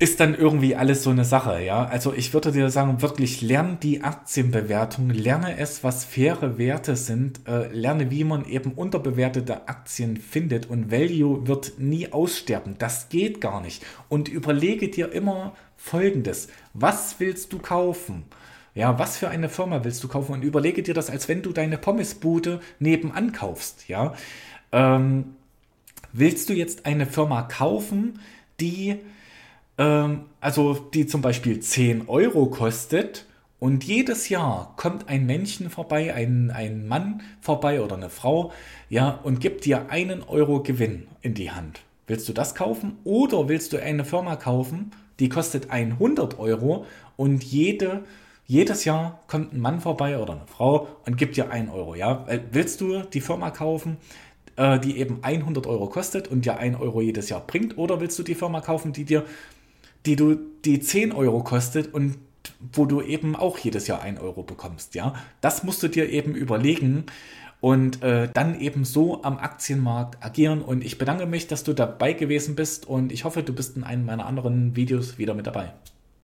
ist 0.00 0.20
dann 0.20 0.36
irgendwie 0.36 0.76
alles 0.76 1.02
so 1.02 1.10
eine 1.10 1.24
Sache, 1.24 1.60
ja. 1.60 1.84
Also 1.84 2.14
ich 2.14 2.32
würde 2.32 2.52
dir 2.52 2.70
sagen, 2.70 3.02
wirklich 3.02 3.42
lerne 3.42 3.78
die 3.82 4.02
Aktienbewertung, 4.02 5.10
lerne 5.10 5.58
es, 5.58 5.82
was 5.82 6.04
faire 6.04 6.56
Werte 6.56 6.94
sind, 6.94 7.40
äh, 7.48 7.66
lerne, 7.72 8.08
wie 8.12 8.22
man 8.22 8.44
eben 8.44 8.72
unterbewertete 8.72 9.68
Aktien 9.68 10.16
findet 10.16 10.66
und 10.66 10.92
Value 10.92 11.48
wird 11.48 11.80
nie 11.80 12.12
aussterben. 12.12 12.76
Das 12.78 13.08
geht 13.08 13.40
gar 13.40 13.60
nicht. 13.60 13.84
Und 14.08 14.28
überlege 14.28 14.88
dir 14.88 15.10
immer 15.10 15.54
Folgendes. 15.76 16.46
Was 16.74 17.18
willst 17.18 17.52
du 17.52 17.58
kaufen? 17.58 18.24
Ja, 18.76 19.00
was 19.00 19.16
für 19.16 19.28
eine 19.28 19.48
Firma 19.48 19.82
willst 19.82 20.04
du 20.04 20.08
kaufen? 20.08 20.32
Und 20.32 20.42
überlege 20.44 20.84
dir 20.84 20.94
das, 20.94 21.10
als 21.10 21.26
wenn 21.26 21.42
du 21.42 21.50
deine 21.50 21.76
Pommesbude 21.76 22.60
nebenan 22.78 23.32
kaufst, 23.32 23.88
ja. 23.88 24.14
Ähm, 24.70 25.34
willst 26.12 26.48
du 26.48 26.52
jetzt 26.52 26.86
eine 26.86 27.06
Firma 27.06 27.42
kaufen, 27.42 28.20
die 28.60 29.00
ähm, 29.78 30.26
also 30.40 30.74
die 30.74 31.06
zum 31.06 31.22
Beispiel 31.22 31.60
10 31.60 32.08
Euro 32.08 32.46
kostet 32.46 33.26
und 33.60 33.84
jedes 33.84 34.28
Jahr 34.28 34.74
kommt 34.76 35.08
ein 35.08 35.26
Männchen 35.26 35.70
vorbei, 35.70 36.14
ein, 36.14 36.50
ein 36.50 36.86
Mann 36.86 37.22
vorbei 37.40 37.80
oder 37.80 37.96
eine 37.96 38.10
Frau, 38.10 38.52
ja, 38.88 39.18
und 39.22 39.40
gibt 39.40 39.64
dir 39.64 39.90
einen 39.90 40.22
Euro 40.22 40.62
Gewinn 40.62 41.08
in 41.22 41.34
die 41.34 41.50
Hand. 41.50 41.80
Willst 42.06 42.28
du 42.28 42.32
das 42.32 42.54
kaufen 42.54 42.98
oder 43.04 43.48
willst 43.48 43.72
du 43.72 43.82
eine 43.82 44.04
Firma 44.04 44.36
kaufen, 44.36 44.92
die 45.18 45.28
kostet 45.28 45.70
100 45.70 46.38
Euro 46.38 46.86
und 47.16 47.42
jede, 47.42 48.04
jedes 48.46 48.84
Jahr 48.84 49.20
kommt 49.26 49.52
ein 49.52 49.60
Mann 49.60 49.80
vorbei 49.80 50.18
oder 50.18 50.34
eine 50.34 50.46
Frau 50.46 50.88
und 51.04 51.16
gibt 51.16 51.36
dir 51.36 51.50
1 51.50 51.70
Euro, 51.70 51.96
ja? 51.96 52.26
Willst 52.52 52.80
du 52.80 53.00
die 53.02 53.20
Firma 53.20 53.50
kaufen, 53.50 53.98
äh, 54.56 54.78
die 54.78 54.98
eben 54.98 55.18
100 55.22 55.66
Euro 55.66 55.88
kostet 55.88 56.28
und 56.28 56.44
dir 56.44 56.58
1 56.58 56.80
Euro 56.80 57.02
jedes 57.02 57.28
Jahr 57.28 57.44
bringt 57.44 57.76
oder 57.76 58.00
willst 58.00 58.18
du 58.18 58.22
die 58.22 58.36
Firma 58.36 58.60
kaufen, 58.60 58.92
die 58.92 59.04
dir 59.04 59.24
die 60.06 60.16
du, 60.16 60.36
die 60.64 60.80
10 60.80 61.12
Euro 61.12 61.42
kostet 61.42 61.92
und 61.92 62.18
wo 62.72 62.86
du 62.86 63.02
eben 63.02 63.36
auch 63.36 63.58
jedes 63.58 63.86
Jahr 63.86 64.02
1 64.02 64.20
Euro 64.20 64.42
bekommst, 64.42 64.94
ja. 64.94 65.14
Das 65.40 65.64
musst 65.64 65.82
du 65.82 65.88
dir 65.88 66.08
eben 66.10 66.34
überlegen 66.34 67.04
und 67.60 68.02
äh, 68.02 68.28
dann 68.32 68.58
eben 68.58 68.84
so 68.84 69.22
am 69.22 69.38
Aktienmarkt 69.38 70.24
agieren. 70.24 70.62
Und 70.62 70.84
ich 70.84 70.98
bedanke 70.98 71.26
mich, 71.26 71.46
dass 71.46 71.64
du 71.64 71.72
dabei 71.72 72.12
gewesen 72.12 72.54
bist 72.54 72.86
und 72.86 73.12
ich 73.12 73.24
hoffe, 73.24 73.42
du 73.42 73.52
bist 73.52 73.76
in 73.76 73.84
einem 73.84 74.06
meiner 74.06 74.26
anderen 74.26 74.76
Videos 74.76 75.18
wieder 75.18 75.34
mit 75.34 75.46
dabei. 75.46 75.72